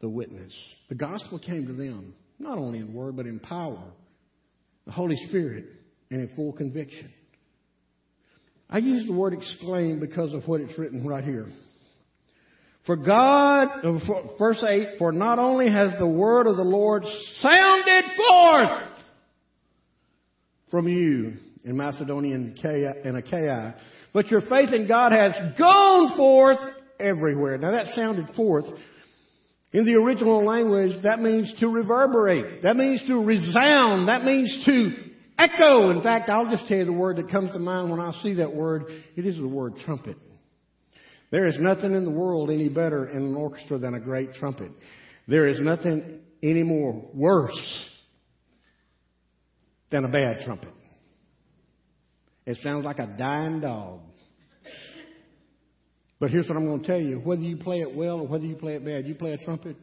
the 0.00 0.08
witness. 0.08 0.54
The 0.88 0.94
gospel 0.94 1.40
came 1.40 1.66
to 1.66 1.72
them, 1.72 2.14
not 2.38 2.56
only 2.56 2.78
in 2.78 2.94
word, 2.94 3.16
but 3.16 3.26
in 3.26 3.40
power, 3.40 3.82
the 4.86 4.92
Holy 4.92 5.16
Spirit, 5.28 5.64
and 6.10 6.20
in 6.20 6.36
full 6.36 6.52
conviction. 6.52 7.12
I 8.70 8.78
use 8.78 9.06
the 9.06 9.12
word 9.12 9.32
exclaim 9.32 9.98
because 9.98 10.32
of 10.34 10.46
what 10.46 10.60
it's 10.60 10.78
written 10.78 11.04
right 11.04 11.24
here. 11.24 11.48
For 12.86 12.94
God, 12.94 13.84
uh, 13.84 13.98
verse 14.38 14.64
8, 14.66 14.98
for 14.98 15.10
not 15.10 15.40
only 15.40 15.68
has 15.68 15.98
the 15.98 16.08
word 16.08 16.46
of 16.46 16.56
the 16.56 16.64
Lord 16.64 17.02
sounded 17.40 18.04
forth 18.16 18.88
from 20.70 20.86
you 20.86 21.34
in 21.64 21.76
Macedonia 21.76 22.36
and 22.36 23.16
Achaia, 23.16 23.74
but 24.18 24.32
your 24.32 24.40
faith 24.40 24.72
in 24.72 24.88
God 24.88 25.12
has 25.12 25.30
gone 25.56 26.16
forth 26.16 26.58
everywhere. 26.98 27.56
Now 27.56 27.70
that 27.70 27.86
sounded 27.94 28.26
forth. 28.34 28.64
In 29.72 29.84
the 29.84 29.94
original 29.94 30.44
language, 30.44 30.90
that 31.04 31.20
means 31.20 31.54
to 31.60 31.68
reverberate. 31.68 32.64
That 32.64 32.74
means 32.74 33.00
to 33.06 33.24
resound. 33.24 34.08
That 34.08 34.24
means 34.24 34.64
to 34.66 34.90
echo. 35.38 35.90
In 35.90 36.02
fact, 36.02 36.30
I'll 36.30 36.50
just 36.50 36.66
tell 36.66 36.78
you 36.78 36.84
the 36.84 36.92
word 36.92 37.18
that 37.18 37.30
comes 37.30 37.52
to 37.52 37.60
mind 37.60 37.92
when 37.92 38.00
I 38.00 38.10
see 38.20 38.34
that 38.34 38.52
word. 38.52 38.86
It 39.14 39.24
is 39.24 39.36
the 39.36 39.46
word 39.46 39.74
trumpet. 39.84 40.16
There 41.30 41.46
is 41.46 41.56
nothing 41.60 41.94
in 41.94 42.04
the 42.04 42.10
world 42.10 42.50
any 42.50 42.68
better 42.68 43.08
in 43.08 43.18
an 43.18 43.36
orchestra 43.36 43.78
than 43.78 43.94
a 43.94 44.00
great 44.00 44.34
trumpet. 44.34 44.72
There 45.28 45.46
is 45.46 45.60
nothing 45.60 46.22
any 46.42 46.64
more 46.64 47.08
worse 47.14 47.88
than 49.90 50.04
a 50.04 50.08
bad 50.08 50.44
trumpet. 50.44 50.72
It 52.48 52.56
sounds 52.62 52.86
like 52.86 52.98
a 52.98 53.06
dying 53.06 53.60
dog. 53.60 54.00
But 56.18 56.30
here's 56.30 56.48
what 56.48 56.56
I'm 56.56 56.64
going 56.64 56.80
to 56.80 56.86
tell 56.86 56.98
you 56.98 57.18
whether 57.18 57.42
you 57.42 57.58
play 57.58 57.82
it 57.82 57.94
well 57.94 58.20
or 58.20 58.26
whether 58.26 58.46
you 58.46 58.54
play 58.54 58.74
it 58.74 58.82
bad, 58.86 59.06
you 59.06 59.14
play 59.14 59.32
a 59.32 59.44
trumpet, 59.44 59.76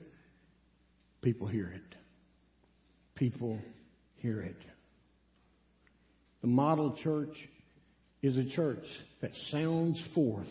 people 1.21 1.45
hear 1.45 1.67
it. 1.67 1.95
People 3.13 3.59
hear 4.15 4.41
it. 4.41 4.57
The 6.41 6.47
model 6.47 6.97
church 7.03 7.37
is 8.23 8.35
a 8.35 8.49
church 8.55 8.83
that 9.21 9.29
sounds 9.51 10.03
forth 10.15 10.47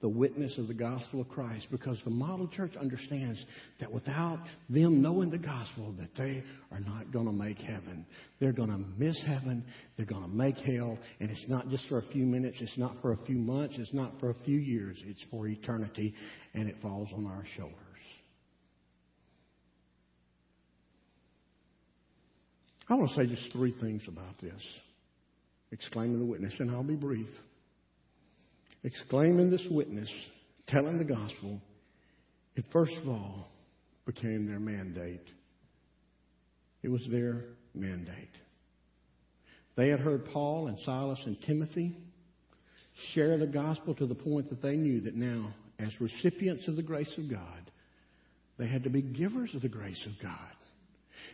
the 0.00 0.08
witness 0.08 0.56
of 0.58 0.68
the 0.68 0.74
gospel 0.74 1.20
of 1.20 1.28
Christ 1.28 1.66
because 1.72 2.00
the 2.04 2.10
model 2.10 2.46
church 2.48 2.76
understands 2.76 3.44
that 3.80 3.90
without 3.90 4.38
them 4.70 5.02
knowing 5.02 5.30
the 5.30 5.38
gospel 5.38 5.92
that 5.98 6.10
they 6.16 6.44
are 6.70 6.78
not 6.78 7.10
going 7.12 7.26
to 7.26 7.32
make 7.32 7.58
heaven. 7.58 8.06
They're 8.38 8.52
going 8.52 8.70
to 8.70 8.78
miss 8.96 9.20
heaven. 9.26 9.64
They're 9.96 10.06
going 10.06 10.22
to 10.22 10.28
make 10.28 10.56
hell. 10.56 10.98
And 11.18 11.30
it's 11.30 11.44
not 11.48 11.68
just 11.68 11.88
for 11.88 11.98
a 11.98 12.06
few 12.12 12.24
minutes. 12.24 12.58
It's 12.60 12.78
not 12.78 12.94
for 13.02 13.12
a 13.12 13.16
few 13.26 13.38
months. 13.38 13.76
It's 13.78 13.92
not 13.92 14.12
for 14.20 14.30
a 14.30 14.36
few 14.44 14.58
years. 14.58 15.02
It's 15.04 15.24
for 15.32 15.48
eternity. 15.48 16.14
And 16.54 16.68
it 16.68 16.76
falls 16.80 17.08
on 17.16 17.26
our 17.26 17.44
shoulders. 17.56 17.74
I 22.88 22.94
want 22.94 23.10
to 23.10 23.16
say 23.16 23.26
just 23.26 23.52
three 23.52 23.74
things 23.80 24.06
about 24.08 24.40
this. 24.40 24.62
Exclaiming 25.72 26.18
the 26.18 26.24
witness, 26.24 26.54
and 26.60 26.70
I'll 26.70 26.82
be 26.82 26.94
brief 26.94 27.28
exclaiming 28.84 29.50
this 29.50 29.66
witness, 29.70 30.12
telling 30.66 30.98
the 30.98 31.04
gospel, 31.04 31.60
it 32.56 32.64
first 32.72 32.96
of 33.02 33.08
all 33.08 33.48
became 34.06 34.46
their 34.46 34.60
mandate. 34.60 35.26
It 36.82 36.88
was 36.88 37.06
their 37.10 37.44
mandate. 37.74 38.30
They 39.76 39.88
had 39.88 40.00
heard 40.00 40.26
Paul 40.32 40.68
and 40.68 40.78
Silas 40.80 41.22
and 41.24 41.36
Timothy 41.46 41.96
share 43.12 43.38
the 43.38 43.46
gospel 43.46 43.94
to 43.94 44.06
the 44.06 44.14
point 44.14 44.50
that 44.50 44.62
they 44.62 44.74
knew 44.74 45.00
that 45.02 45.14
now, 45.14 45.54
as 45.78 45.94
recipients 46.00 46.66
of 46.66 46.76
the 46.76 46.82
grace 46.82 47.16
of 47.16 47.30
God, 47.30 47.70
they 48.58 48.66
had 48.66 48.84
to 48.84 48.90
be 48.90 49.02
givers 49.02 49.54
of 49.54 49.62
the 49.62 49.68
grace 49.68 50.04
of 50.06 50.20
God. 50.20 50.34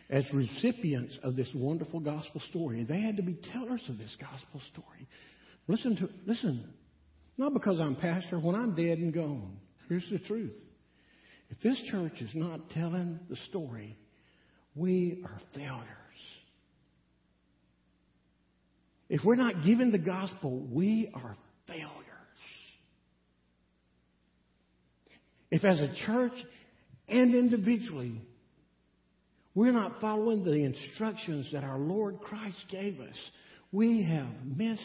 As 0.09 0.31
recipients 0.31 1.17
of 1.23 1.35
this 1.35 1.51
wonderful 1.55 1.99
gospel 1.99 2.41
story, 2.49 2.83
they 2.83 3.01
had 3.01 3.17
to 3.17 3.23
be 3.23 3.39
tellers 3.51 3.83
of 3.89 3.97
this 3.97 4.15
gospel 4.19 4.61
story. 4.71 5.07
Listen 5.67 5.95
to 5.95 6.09
listen. 6.27 6.71
Not 7.37 7.53
because 7.53 7.79
I'm 7.79 7.95
pastor, 7.95 8.39
when 8.39 8.55
I'm 8.55 8.75
dead 8.75 8.97
and 8.97 9.13
gone. 9.13 9.57
Here's 9.89 10.09
the 10.09 10.19
truth. 10.19 10.57
If 11.49 11.59
this 11.61 11.81
church 11.91 12.21
is 12.21 12.31
not 12.33 12.69
telling 12.71 13.19
the 13.29 13.35
story, 13.47 13.97
we 14.75 15.23
are 15.25 15.39
failures. 15.53 15.85
If 19.09 19.21
we're 19.23 19.35
not 19.35 19.63
giving 19.63 19.91
the 19.91 19.99
gospel, 19.99 20.65
we 20.71 21.11
are 21.13 21.35
failures. 21.67 21.91
If 25.51 25.63
as 25.63 25.79
a 25.79 25.93
church 26.05 26.33
and 27.07 27.35
individually, 27.35 28.19
we're 29.53 29.71
not 29.71 30.01
following 30.01 30.43
the 30.43 30.63
instructions 30.63 31.49
that 31.53 31.63
our 31.63 31.77
Lord 31.77 32.19
Christ 32.19 32.65
gave 32.69 32.99
us, 32.99 33.15
we 33.71 34.03
have 34.03 34.27
missed 34.43 34.81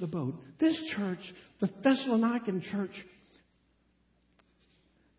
the 0.00 0.06
boat. 0.06 0.34
This 0.58 0.76
church, 0.96 1.20
the 1.60 1.68
Thessalonican 1.84 2.62
church, 2.70 2.92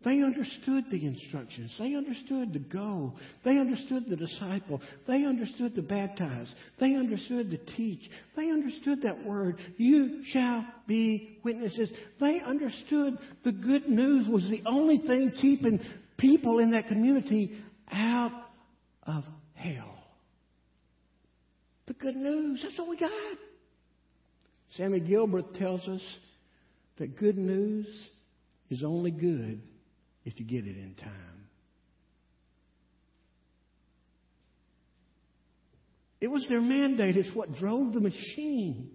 they 0.02 0.22
understood 0.22 0.84
the 0.90 1.04
instructions. 1.04 1.76
They 1.78 1.94
understood 1.94 2.54
to 2.54 2.58
go. 2.58 3.12
They 3.44 3.58
understood 3.58 4.04
the 4.08 4.16
disciple. 4.16 4.80
They 5.06 5.26
understood 5.26 5.74
the 5.74 5.82
baptize. 5.82 6.50
They 6.78 6.94
understood 6.94 7.50
the 7.50 7.58
teach. 7.76 8.08
They 8.34 8.50
understood 8.50 9.02
that 9.02 9.26
word, 9.26 9.58
you 9.76 10.22
shall 10.24 10.66
be 10.86 11.38
witnesses. 11.44 11.92
They 12.18 12.40
understood 12.40 13.18
the 13.44 13.52
good 13.52 13.88
news 13.88 14.26
was 14.26 14.48
the 14.48 14.62
only 14.64 14.98
thing 15.06 15.32
keeping 15.38 15.80
people 16.16 16.60
in 16.60 16.70
that 16.70 16.86
community 16.86 17.58
out 17.92 18.32
of 19.06 19.24
hell. 19.52 19.98
The 21.88 21.94
good 21.94 22.16
news. 22.16 22.62
That's 22.62 22.78
all 22.78 22.88
we 22.88 22.96
got. 22.96 23.10
Sammy 24.76 25.00
Gilbert 25.00 25.54
tells 25.54 25.86
us 25.88 26.02
that 26.98 27.18
good 27.18 27.36
news 27.36 27.86
is 28.70 28.84
only 28.84 29.10
good 29.10 29.62
if 30.24 30.38
you 30.38 30.46
get 30.46 30.66
it 30.66 30.76
in 30.76 30.94
time. 30.94 31.14
It 36.20 36.28
was 36.28 36.46
their 36.48 36.60
mandate, 36.60 37.16
it's 37.16 37.34
what 37.34 37.54
drove 37.54 37.94
the 37.94 38.00
machine. 38.00 38.90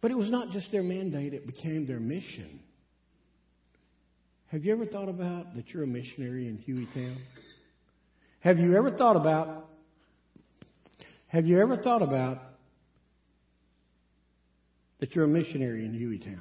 But 0.00 0.10
it 0.10 0.16
was 0.16 0.30
not 0.30 0.50
just 0.50 0.72
their 0.72 0.82
mandate, 0.82 1.34
it 1.34 1.46
became 1.46 1.86
their 1.86 2.00
mission. 2.00 2.60
Have 4.48 4.64
you 4.64 4.72
ever 4.72 4.86
thought 4.86 5.08
about 5.08 5.54
that 5.56 5.68
you're 5.68 5.82
a 5.82 5.86
missionary 5.86 6.48
in 6.48 6.58
Hueytown? 6.58 7.18
Have 8.40 8.58
you 8.58 8.76
ever 8.76 8.90
thought 8.90 9.16
about 9.16 9.68
have 11.28 11.46
you 11.46 11.60
ever 11.60 11.76
thought 11.76 12.02
about 12.02 12.38
that 15.04 15.14
you're 15.14 15.26
a 15.26 15.28
missionary 15.28 15.84
in 15.84 15.92
Hueytown. 15.92 16.40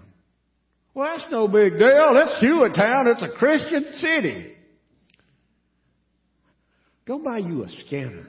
Well, 0.93 1.06
that's 1.06 1.30
no 1.30 1.49
big 1.49 1.73
deal. 1.73 2.13
That's 2.13 2.41
Hueytown. 2.41 3.12
It's 3.12 3.21
a 3.21 3.38
Christian 3.38 3.84
city. 3.97 4.54
Go 7.06 7.19
buy 7.19 7.39
you 7.39 7.65
a 7.65 7.69
scanner. 7.86 8.26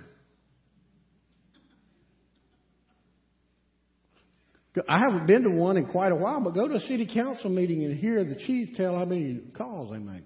I 4.88 4.98
haven't 4.98 5.28
been 5.28 5.44
to 5.44 5.50
one 5.50 5.76
in 5.76 5.86
quite 5.86 6.10
a 6.10 6.16
while, 6.16 6.40
but 6.40 6.52
go 6.52 6.66
to 6.66 6.74
a 6.74 6.80
city 6.80 7.08
council 7.14 7.48
meeting 7.48 7.84
and 7.84 7.96
hear 7.96 8.24
the 8.24 8.34
chief 8.34 8.74
tell 8.74 8.98
how 8.98 9.04
many 9.04 9.40
calls 9.56 9.92
they 9.92 9.98
make. 9.98 10.24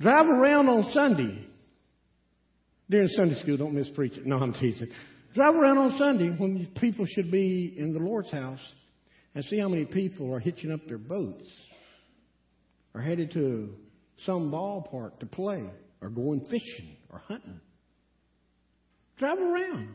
Drive 0.00 0.26
around 0.26 0.68
on 0.68 0.82
Sunday. 0.90 1.46
During 2.90 3.06
Sunday 3.06 3.36
school, 3.36 3.58
don't 3.58 3.74
miss 3.74 3.88
preaching. 3.90 4.24
No, 4.26 4.38
I'm 4.38 4.54
teasing. 4.54 4.88
Drive 5.38 5.54
around 5.54 5.78
on 5.78 5.90
Sunday 5.98 6.30
when 6.30 6.66
people 6.80 7.06
should 7.06 7.30
be 7.30 7.72
in 7.78 7.92
the 7.92 8.00
Lord's 8.00 8.32
house 8.32 8.72
and 9.36 9.44
see 9.44 9.56
how 9.56 9.68
many 9.68 9.84
people 9.84 10.34
are 10.34 10.40
hitching 10.40 10.72
up 10.72 10.80
their 10.88 10.98
boats 10.98 11.48
or 12.92 13.00
headed 13.00 13.30
to 13.34 13.72
some 14.24 14.50
ballpark 14.50 15.20
to 15.20 15.26
play 15.26 15.62
or 16.02 16.08
going 16.08 16.40
fishing 16.40 16.96
or 17.08 17.20
hunting. 17.20 17.60
Drive 19.18 19.38
around. 19.38 19.94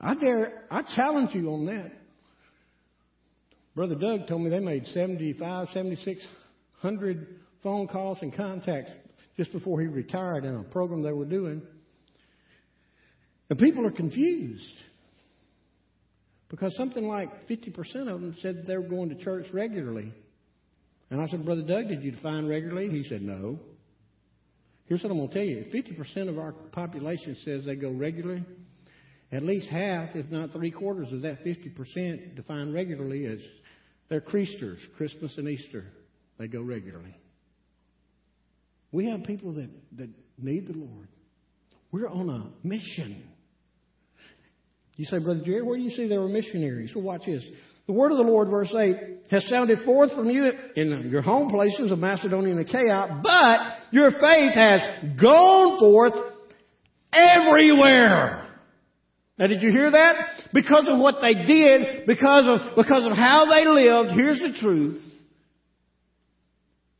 I 0.00 0.14
dare, 0.14 0.64
I 0.70 0.84
challenge 0.96 1.34
you 1.34 1.50
on 1.50 1.66
that. 1.66 1.92
Brother 3.74 3.96
Doug 3.96 4.26
told 4.26 4.40
me 4.40 4.48
they 4.48 4.60
made 4.60 4.86
75, 4.86 5.68
7,600 5.74 7.40
phone 7.62 7.88
calls 7.88 8.22
and 8.22 8.34
contacts 8.34 8.92
just 9.36 9.52
before 9.52 9.82
he 9.82 9.86
retired 9.86 10.46
in 10.46 10.54
a 10.54 10.62
program 10.62 11.02
they 11.02 11.12
were 11.12 11.26
doing. 11.26 11.60
And 13.48 13.58
people 13.58 13.86
are 13.86 13.92
confused 13.92 14.74
because 16.48 16.76
something 16.76 17.06
like 17.06 17.48
50% 17.48 17.76
of 18.08 18.20
them 18.20 18.34
said 18.38 18.64
they 18.66 18.76
were 18.76 18.88
going 18.88 19.08
to 19.10 19.24
church 19.24 19.46
regularly. 19.52 20.12
And 21.10 21.20
I 21.20 21.26
said, 21.26 21.44
Brother 21.44 21.62
Doug, 21.62 21.88
did 21.88 22.02
you 22.02 22.12
define 22.12 22.48
regularly? 22.48 22.90
He 22.90 23.04
said, 23.04 23.22
No. 23.22 23.58
Here's 24.86 25.02
what 25.02 25.10
I'm 25.10 25.18
going 25.18 25.30
to 25.30 25.34
tell 25.34 25.44
you 25.44 25.64
50% 25.74 26.28
of 26.28 26.38
our 26.38 26.52
population 26.52 27.34
says 27.44 27.64
they 27.64 27.74
go 27.74 27.90
regularly. 27.90 28.44
At 29.32 29.42
least 29.42 29.68
half, 29.68 30.10
if 30.14 30.30
not 30.30 30.52
three 30.52 30.70
quarters 30.70 31.12
of 31.12 31.22
that 31.22 31.44
50%, 31.44 32.36
define 32.36 32.72
regularly 32.72 33.26
as 33.26 33.40
they're 34.08 34.20
Creasters, 34.20 34.78
Christmas 34.96 35.36
and 35.36 35.48
Easter. 35.48 35.86
They 36.38 36.46
go 36.46 36.62
regularly. 36.62 37.16
We 38.92 39.10
have 39.10 39.24
people 39.24 39.54
that, 39.54 39.68
that 39.96 40.08
need 40.38 40.68
the 40.68 40.74
Lord. 40.74 41.08
We're 41.90 42.08
on 42.08 42.30
a 42.30 42.66
mission. 42.66 43.24
You 44.96 45.04
say, 45.04 45.18
Brother 45.18 45.42
Jerry, 45.44 45.62
where 45.62 45.76
do 45.76 45.82
you 45.82 45.90
see 45.90 46.08
there 46.08 46.20
were 46.20 46.28
missionaries? 46.28 46.92
Well, 46.94 47.04
watch 47.04 47.26
this. 47.26 47.46
The 47.86 47.92
word 47.92 48.10
of 48.10 48.18
the 48.18 48.24
Lord, 48.24 48.48
verse 48.48 48.74
8, 48.74 48.96
has 49.30 49.46
sounded 49.48 49.80
forth 49.84 50.12
from 50.14 50.28
you 50.30 50.50
in 50.74 51.08
your 51.10 51.22
home 51.22 51.50
places 51.50 51.92
of 51.92 51.98
Macedonia 51.98 52.52
and 52.52 52.60
Achaia, 52.60 53.20
but 53.22 53.60
your 53.92 54.10
faith 54.10 54.54
has 54.54 54.80
gone 55.20 55.78
forth 55.78 56.14
everywhere. 57.12 58.48
Now, 59.38 59.46
did 59.46 59.62
you 59.62 59.70
hear 59.70 59.90
that? 59.90 60.48
Because 60.52 60.88
of 60.90 60.98
what 60.98 61.16
they 61.20 61.34
did, 61.34 62.06
because 62.06 62.46
of, 62.48 62.74
because 62.74 63.02
of 63.04 63.16
how 63.16 63.44
they 63.50 63.66
lived, 63.66 64.18
here's 64.18 64.40
the 64.40 64.58
truth. 64.60 65.02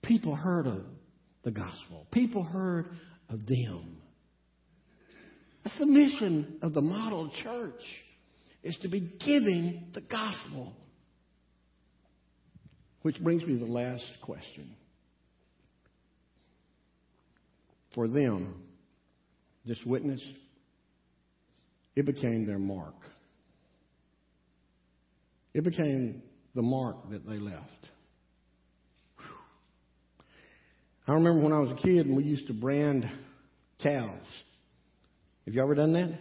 People 0.03 0.37
heard 0.37 0.67
of 0.67 0.85
the 1.43 1.51
gospel. 1.51 2.07
People 2.13 2.45
heard 2.45 2.91
of 3.29 3.47
them. 3.47 4.03
That's 5.67 5.81
the 5.81 5.87
mission 5.87 6.59
of 6.63 6.75
the 6.75 6.81
model 6.81 7.29
church 7.43 7.83
is 8.63 8.77
to 8.83 8.89
be 8.89 9.01
giving 9.01 9.89
the 9.95 10.01
gospel. 10.01 10.73
Which 13.03 13.19
brings 13.19 13.43
me 13.43 13.55
to 13.55 13.65
the 13.65 13.73
last 13.73 14.07
question. 14.23 14.77
For 17.97 18.07
them, 18.07 18.63
this 19.67 19.81
witness, 19.85 20.25
it 21.97 22.07
became 22.07 22.47
their 22.47 22.61
mark. 22.61 22.95
It 25.53 25.65
became 25.65 26.23
the 26.55 26.63
mark 26.63 27.11
that 27.11 27.27
they 27.27 27.41
left. 27.41 27.89
I 31.09 31.15
remember 31.15 31.41
when 31.41 31.53
I 31.53 31.59
was 31.59 31.73
a 31.73 31.83
kid 31.83 32.07
and 32.07 32.17
we 32.17 32.23
used 32.23 32.47
to 32.47 32.53
brand 32.53 33.05
cows. 33.83 34.45
Have 35.47 35.55
you 35.55 35.63
ever 35.63 35.75
done 35.75 35.93
that? 35.93 36.19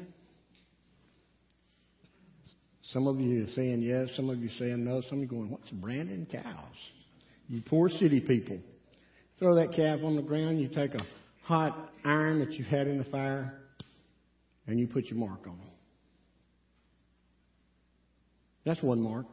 Some 2.84 3.08
of 3.08 3.20
you 3.20 3.48
saying 3.56 3.82
yes, 3.82 4.10
some 4.16 4.30
of 4.30 4.38
you 4.38 4.50
saying 4.50 4.86
no, 4.86 5.02
some 5.02 5.18
of 5.18 5.24
you 5.24 5.28
going, 5.28 5.50
What's 5.50 5.70
branding 5.72 6.28
cows? 6.32 6.76
You 7.48 7.62
poor 7.66 7.90
city 7.90 8.22
people. 8.22 8.60
Throw 9.40 9.56
that 9.56 9.74
calf 9.76 10.00
on 10.04 10.16
the 10.16 10.22
ground, 10.22 10.62
you 10.62 10.70
take 10.70 10.94
a 10.94 11.02
hot 11.44 11.90
iron 12.06 12.40
that 12.40 12.54
you've 12.54 12.68
had 12.68 12.88
in 12.88 13.00
the 13.00 13.04
fire, 13.06 13.60
and 14.68 14.80
you 14.80 14.88
put 14.88 15.06
your 15.06 15.20
mark 15.20 15.46
on 15.46 15.54
it. 15.54 15.74
That's 18.64 18.82
one 18.82 19.02
mark. 19.02 19.26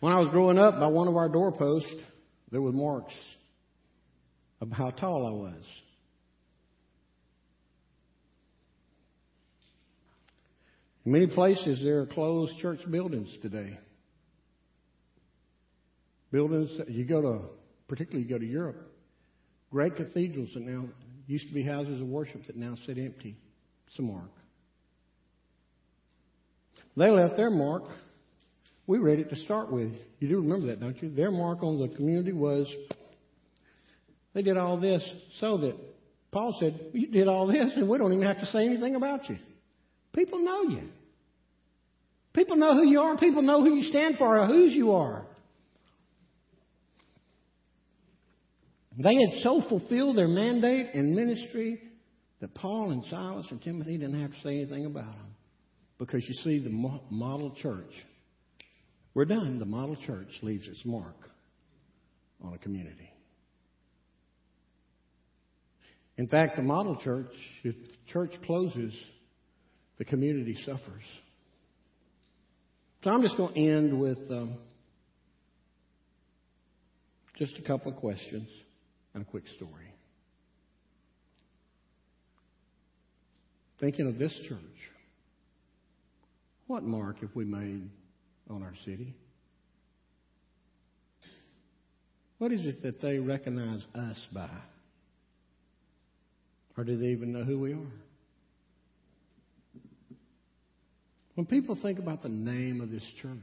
When 0.00 0.12
I 0.12 0.18
was 0.18 0.30
growing 0.30 0.58
up, 0.58 0.80
by 0.80 0.86
one 0.86 1.08
of 1.08 1.16
our 1.16 1.28
doorposts, 1.28 2.02
there 2.50 2.62
were 2.62 2.72
marks 2.72 3.14
of 4.60 4.70
how 4.70 4.90
tall 4.90 5.26
I 5.26 5.30
was. 5.30 5.64
In 11.04 11.12
many 11.12 11.26
places, 11.26 11.82
there 11.82 12.00
are 12.00 12.06
closed 12.06 12.58
church 12.60 12.80
buildings 12.90 13.36
today. 13.42 13.78
Buildings, 16.30 16.70
you 16.88 17.04
go 17.04 17.20
to, 17.20 17.40
particularly 17.88 18.24
you 18.24 18.28
go 18.28 18.38
to 18.38 18.46
Europe, 18.46 18.90
great 19.70 19.96
cathedrals 19.96 20.50
that 20.54 20.62
now 20.62 20.84
used 21.26 21.48
to 21.48 21.54
be 21.54 21.62
houses 21.62 22.00
of 22.00 22.06
worship 22.06 22.44
that 22.46 22.56
now 22.56 22.74
sit 22.86 22.98
empty. 22.98 23.36
It's 23.88 23.98
a 23.98 24.02
mark. 24.02 24.30
They 26.96 27.10
left 27.10 27.36
their 27.36 27.50
mark. 27.50 27.84
We 28.86 28.98
read 28.98 29.18
it 29.18 29.30
to 29.30 29.36
start 29.36 29.72
with. 29.72 29.92
You 30.20 30.28
do 30.28 30.36
remember 30.40 30.66
that, 30.66 30.80
don't 30.80 31.00
you? 31.02 31.10
Their 31.10 31.30
mark 31.30 31.62
on 31.62 31.78
the 31.78 31.94
community 31.94 32.32
was 32.32 32.72
they 34.34 34.42
did 34.42 34.56
all 34.56 34.78
this 34.78 35.06
so 35.38 35.58
that 35.58 35.76
Paul 36.30 36.56
said, 36.58 36.78
You 36.92 37.08
did 37.08 37.28
all 37.28 37.46
this, 37.46 37.72
and 37.76 37.88
we 37.88 37.98
don't 37.98 38.12
even 38.12 38.26
have 38.26 38.38
to 38.38 38.46
say 38.46 38.64
anything 38.64 38.94
about 38.94 39.28
you. 39.28 39.38
People 40.12 40.40
know 40.40 40.62
you. 40.64 40.88
People 42.34 42.56
know 42.56 42.74
who 42.74 42.88
you 42.88 43.00
are. 43.00 43.16
People 43.16 43.42
know 43.42 43.62
who 43.62 43.74
you 43.74 43.90
stand 43.90 44.16
for 44.18 44.38
or 44.38 44.46
whose 44.46 44.74
you 44.74 44.92
are. 44.92 45.26
They 48.98 49.14
had 49.14 49.42
so 49.42 49.62
fulfilled 49.68 50.16
their 50.16 50.28
mandate 50.28 50.94
and 50.94 51.14
ministry 51.14 51.80
that 52.40 52.54
Paul 52.54 52.90
and 52.90 53.04
Silas 53.04 53.46
and 53.50 53.62
Timothy 53.62 53.96
didn't 53.96 54.20
have 54.20 54.32
to 54.32 54.40
say 54.42 54.56
anything 54.56 54.84
about 54.86 55.12
them. 55.12 55.34
Because 55.98 56.24
you 56.26 56.34
see, 56.42 56.58
the 56.58 56.70
model 57.10 57.54
church, 57.62 57.92
we're 59.14 59.24
done. 59.24 59.58
The 59.58 59.64
model 59.64 59.96
church 60.04 60.28
leaves 60.42 60.66
its 60.66 60.82
mark 60.84 61.16
on 62.42 62.54
a 62.54 62.58
community. 62.58 63.08
In 66.18 66.28
fact, 66.28 66.56
the 66.56 66.62
model 66.62 66.98
church, 67.02 67.30
if 67.62 67.74
the 67.74 68.12
church 68.12 68.32
closes, 68.44 68.92
the 70.02 70.10
community 70.10 70.56
suffers. 70.66 71.04
So 73.04 73.10
I'm 73.10 73.22
just 73.22 73.36
going 73.36 73.54
to 73.54 73.60
end 73.60 74.00
with 74.00 74.18
um, 74.32 74.56
just 77.38 77.52
a 77.56 77.62
couple 77.62 77.92
of 77.92 77.98
questions 77.98 78.48
and 79.14 79.22
a 79.22 79.24
quick 79.24 79.44
story. 79.54 79.94
Thinking 83.78 84.08
of 84.08 84.18
this 84.18 84.36
church, 84.48 84.58
what 86.66 86.82
mark 86.82 87.20
have 87.20 87.30
we 87.36 87.44
made 87.44 87.88
on 88.50 88.64
our 88.64 88.74
city? 88.84 89.14
What 92.38 92.50
is 92.50 92.66
it 92.66 92.82
that 92.82 93.00
they 93.00 93.18
recognize 93.18 93.86
us 93.94 94.26
by? 94.34 94.50
Or 96.76 96.82
do 96.82 96.98
they 96.98 97.08
even 97.08 97.32
know 97.32 97.44
who 97.44 97.60
we 97.60 97.74
are? 97.74 98.11
When 101.34 101.46
people 101.46 101.78
think 101.80 101.98
about 101.98 102.22
the 102.22 102.28
name 102.28 102.80
of 102.80 102.90
this 102.90 103.04
church, 103.22 103.38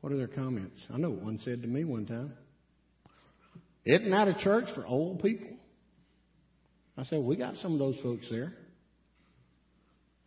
what 0.00 0.12
are 0.12 0.16
their 0.16 0.28
comments? 0.28 0.78
I 0.92 0.98
know 0.98 1.10
one 1.10 1.38
said 1.44 1.62
to 1.62 1.68
me 1.68 1.84
one 1.84 2.06
time. 2.06 2.32
Isn't 3.84 4.10
that 4.10 4.28
a 4.28 4.34
church 4.34 4.66
for 4.74 4.86
old 4.86 5.22
people? 5.22 5.56
I 6.98 7.04
said, 7.04 7.22
we 7.22 7.36
got 7.36 7.56
some 7.56 7.72
of 7.72 7.78
those 7.78 7.98
folks 8.02 8.26
there. 8.30 8.52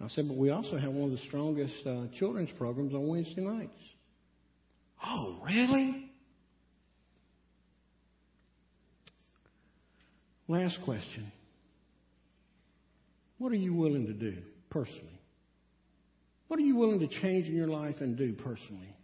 I 0.02 0.08
said, 0.08 0.28
but 0.28 0.38
we 0.38 0.50
also 0.50 0.78
have 0.78 0.92
one 0.92 1.12
of 1.12 1.18
the 1.18 1.26
strongest 1.28 1.76
uh, 1.86 2.06
children's 2.18 2.50
programs 2.58 2.94
on 2.94 3.08
Wednesday 3.08 3.42
nights. 3.42 3.72
Oh, 5.06 5.40
really? 5.46 6.10
Last 10.48 10.80
question. 10.86 11.32
What 13.38 13.52
are 13.52 13.56
you 13.56 13.74
willing 13.74 14.08
to 14.08 14.14
do 14.14 14.38
personally? 14.70 15.19
What 16.50 16.60
are 16.60 16.64
you 16.64 16.76
willing 16.76 17.00
to 17.00 17.08
change 17.08 17.48
in 17.48 17.56
your 17.56 17.68
life 17.68 17.96
and 18.02 18.18
do 18.18 18.34
personally? 18.34 18.96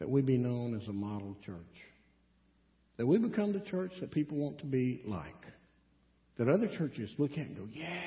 That 0.00 0.10
we 0.10 0.20
be 0.20 0.36
known 0.36 0.76
as 0.76 0.86
a 0.88 0.92
model 0.92 1.36
church. 1.46 1.56
That 2.96 3.06
we 3.06 3.18
become 3.18 3.52
the 3.52 3.60
church 3.60 3.92
that 4.00 4.10
people 4.10 4.36
want 4.36 4.58
to 4.58 4.66
be 4.66 5.00
like. 5.06 5.32
That 6.38 6.48
other 6.48 6.66
churches 6.76 7.14
look 7.18 7.30
at 7.32 7.38
and 7.38 7.56
go, 7.56 7.68
yeah. 7.72 8.00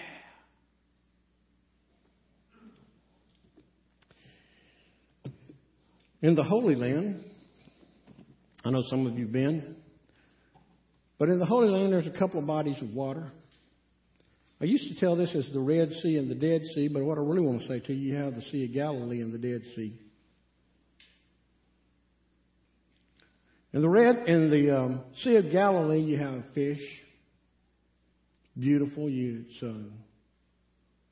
In 6.22 6.36
the 6.36 6.44
Holy 6.44 6.76
Land, 6.76 7.24
I 8.66 8.72
know 8.72 8.82
some 8.90 9.08
of 9.08 9.18
you 9.18 9.24
have 9.24 9.32
been, 9.32 9.78
but 11.18 11.30
in 11.30 11.40
the 11.40 11.46
Holy 11.46 11.70
Land 11.70 11.94
there's 11.94 12.08
a 12.08 12.20
couple 12.20 12.42
of 12.42 12.46
bodies 12.46 12.82
of 12.82 12.94
water. 12.94 13.32
I 14.62 14.66
used 14.66 14.94
to 14.94 15.00
tell 15.00 15.16
this 15.16 15.34
as 15.36 15.50
the 15.54 15.60
Red 15.60 15.92
Sea 16.02 16.18
and 16.18 16.30
the 16.30 16.36
Dead 16.36 16.62
Sea, 16.76 16.90
but 16.92 17.04
what 17.04 17.18
I 17.18 17.22
really 17.22 17.46
want 17.46 17.62
to 17.62 17.68
say 17.68 17.80
to 17.80 17.94
you, 17.94 18.14
you 18.14 18.18
have 18.18 18.36
the 18.36 18.42
Sea 18.42 18.66
of 18.66 18.74
Galilee 18.74 19.22
and 19.22 19.34
the 19.34 19.38
Dead 19.38 19.62
Sea. 19.76 19.94
In 23.72 23.82
the 23.82 23.90
red, 23.90 24.28
in 24.28 24.50
the 24.50 24.78
um, 24.78 25.02
Sea 25.18 25.38
of 25.38 25.52
Galilee, 25.52 26.02
you 26.02 26.18
have 26.18 26.44
fish. 26.54 26.82
Beautiful. 28.60 29.10
You, 29.10 29.46
it's, 29.48 29.64
uh, 29.64 29.90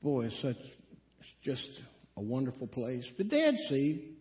boy, 0.02 0.26
it's 0.26 0.42
such, 0.42 0.58
it's 0.58 1.30
just 1.44 1.70
a 2.18 2.22
wonderful 2.22 2.68
place. 2.68 3.10
The 3.18 3.24
Dead 3.24 3.54
Sea, 3.70 4.12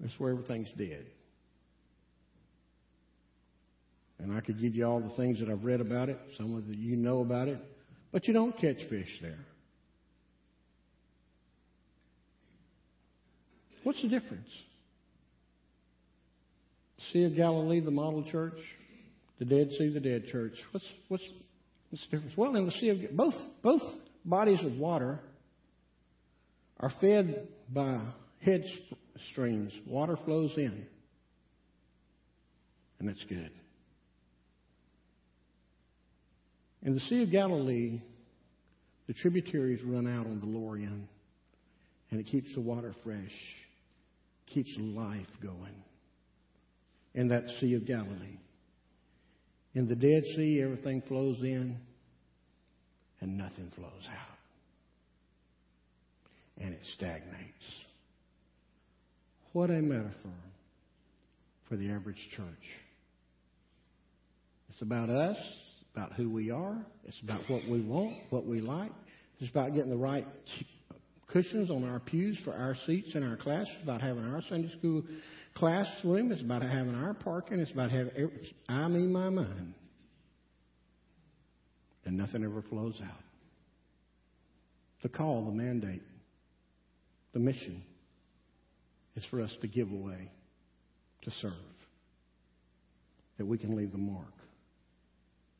that's 0.00 0.18
where 0.18 0.32
everything's 0.32 0.72
dead. 0.76 1.06
And 4.18 4.32
I 4.32 4.40
could 4.40 4.60
give 4.60 4.74
you 4.74 4.86
all 4.86 5.00
the 5.00 5.14
things 5.16 5.40
that 5.40 5.50
I've 5.50 5.64
read 5.64 5.80
about 5.80 6.08
it. 6.08 6.18
Some 6.36 6.56
of 6.56 6.64
you 6.74 6.96
know 6.96 7.20
about 7.20 7.48
it. 7.48 7.58
But 8.12 8.26
you 8.26 8.32
don't 8.32 8.56
catch 8.56 8.78
fish 8.88 9.18
there. 9.20 9.38
What's 13.82 14.02
the 14.02 14.08
difference? 14.08 14.48
Sea 17.12 17.24
of 17.24 17.36
Galilee, 17.36 17.80
the 17.80 17.90
model 17.90 18.24
church, 18.30 18.58
the 19.38 19.44
Dead 19.44 19.70
Sea, 19.78 19.92
the 19.92 20.00
dead 20.00 20.26
church. 20.26 20.54
What's 20.72 20.90
what's 21.08 21.28
what's 21.90 22.04
the 22.06 22.16
difference? 22.16 22.36
Well, 22.36 22.56
in 22.56 22.64
the 22.64 22.72
Sea 22.72 22.88
of 22.88 23.16
both 23.16 23.34
both 23.62 23.82
bodies 24.24 24.60
of 24.64 24.76
water 24.78 25.20
are 26.80 26.90
fed 27.00 27.46
by 27.72 28.00
head 28.40 28.64
streams. 29.30 29.78
Water 29.86 30.16
flows 30.24 30.52
in, 30.56 30.86
and 32.98 33.08
that's 33.08 33.24
good. 33.28 33.52
In 36.86 36.92
the 36.92 37.00
Sea 37.00 37.24
of 37.24 37.32
Galilee, 37.32 38.00
the 39.08 39.12
tributaries 39.12 39.82
run 39.82 40.06
out 40.06 40.26
on 40.26 40.38
the 40.38 40.46
lower 40.46 40.76
end, 40.76 41.08
and 42.12 42.20
it 42.20 42.26
keeps 42.28 42.54
the 42.54 42.60
water 42.60 42.94
fresh, 43.02 43.34
keeps 44.46 44.72
life 44.78 45.26
going 45.42 45.74
in 47.12 47.26
that 47.28 47.48
Sea 47.58 47.74
of 47.74 47.86
Galilee. 47.88 48.38
In 49.74 49.88
the 49.88 49.96
Dead 49.96 50.22
Sea, 50.36 50.62
everything 50.62 51.02
flows 51.08 51.40
in 51.40 51.76
and 53.20 53.36
nothing 53.36 53.68
flows 53.74 54.08
out. 54.08 54.38
And 56.60 56.72
it 56.72 56.82
stagnates. 56.94 57.64
What 59.52 59.70
a 59.70 59.82
metaphor 59.82 60.30
for 61.68 61.76
the 61.76 61.90
average 61.90 62.28
church. 62.36 62.46
It's 64.68 64.82
about 64.82 65.10
us, 65.10 65.36
about 65.96 66.12
who 66.12 66.28
we 66.28 66.50
are, 66.50 66.76
it's 67.04 67.20
about 67.22 67.40
what 67.48 67.62
we 67.70 67.80
want, 67.80 68.14
what 68.28 68.44
we 68.46 68.60
like. 68.60 68.92
It's 69.40 69.50
about 69.50 69.72
getting 69.72 69.90
the 69.90 69.96
right 69.96 70.26
cushions 71.32 71.70
on 71.70 71.84
our 71.84 72.00
pews 72.00 72.38
for 72.44 72.52
our 72.52 72.76
seats 72.86 73.14
in 73.14 73.22
our 73.22 73.36
class. 73.36 73.66
It's 73.74 73.82
about 73.82 74.02
having 74.02 74.24
our 74.24 74.42
Sunday 74.42 74.70
school 74.76 75.02
classroom. 75.54 76.32
It's 76.32 76.42
about 76.42 76.60
having 76.62 76.94
our 76.94 77.14
parking. 77.14 77.60
It's 77.60 77.72
about 77.72 77.90
having 77.90 78.30
I 78.68 78.88
mean 78.88 79.10
my 79.10 79.30
mind. 79.30 79.74
And 82.04 82.18
nothing 82.18 82.44
ever 82.44 82.62
flows 82.62 83.00
out. 83.02 83.22
The 85.02 85.08
call, 85.08 85.46
the 85.46 85.52
mandate, 85.52 86.02
the 87.32 87.38
mission 87.38 87.82
is 89.16 89.24
for 89.30 89.40
us 89.40 89.54
to 89.62 89.66
give 89.66 89.90
away, 89.90 90.30
to 91.22 91.30
serve, 91.30 91.52
that 93.38 93.46
we 93.46 93.56
can 93.56 93.76
leave 93.76 93.92
the 93.92 93.98
mark 93.98 94.35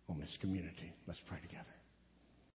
on 0.09 0.19
this 0.19 0.37
community. 0.41 0.93
Let's 1.07 1.21
pray 1.21 1.39
together. 1.41 1.76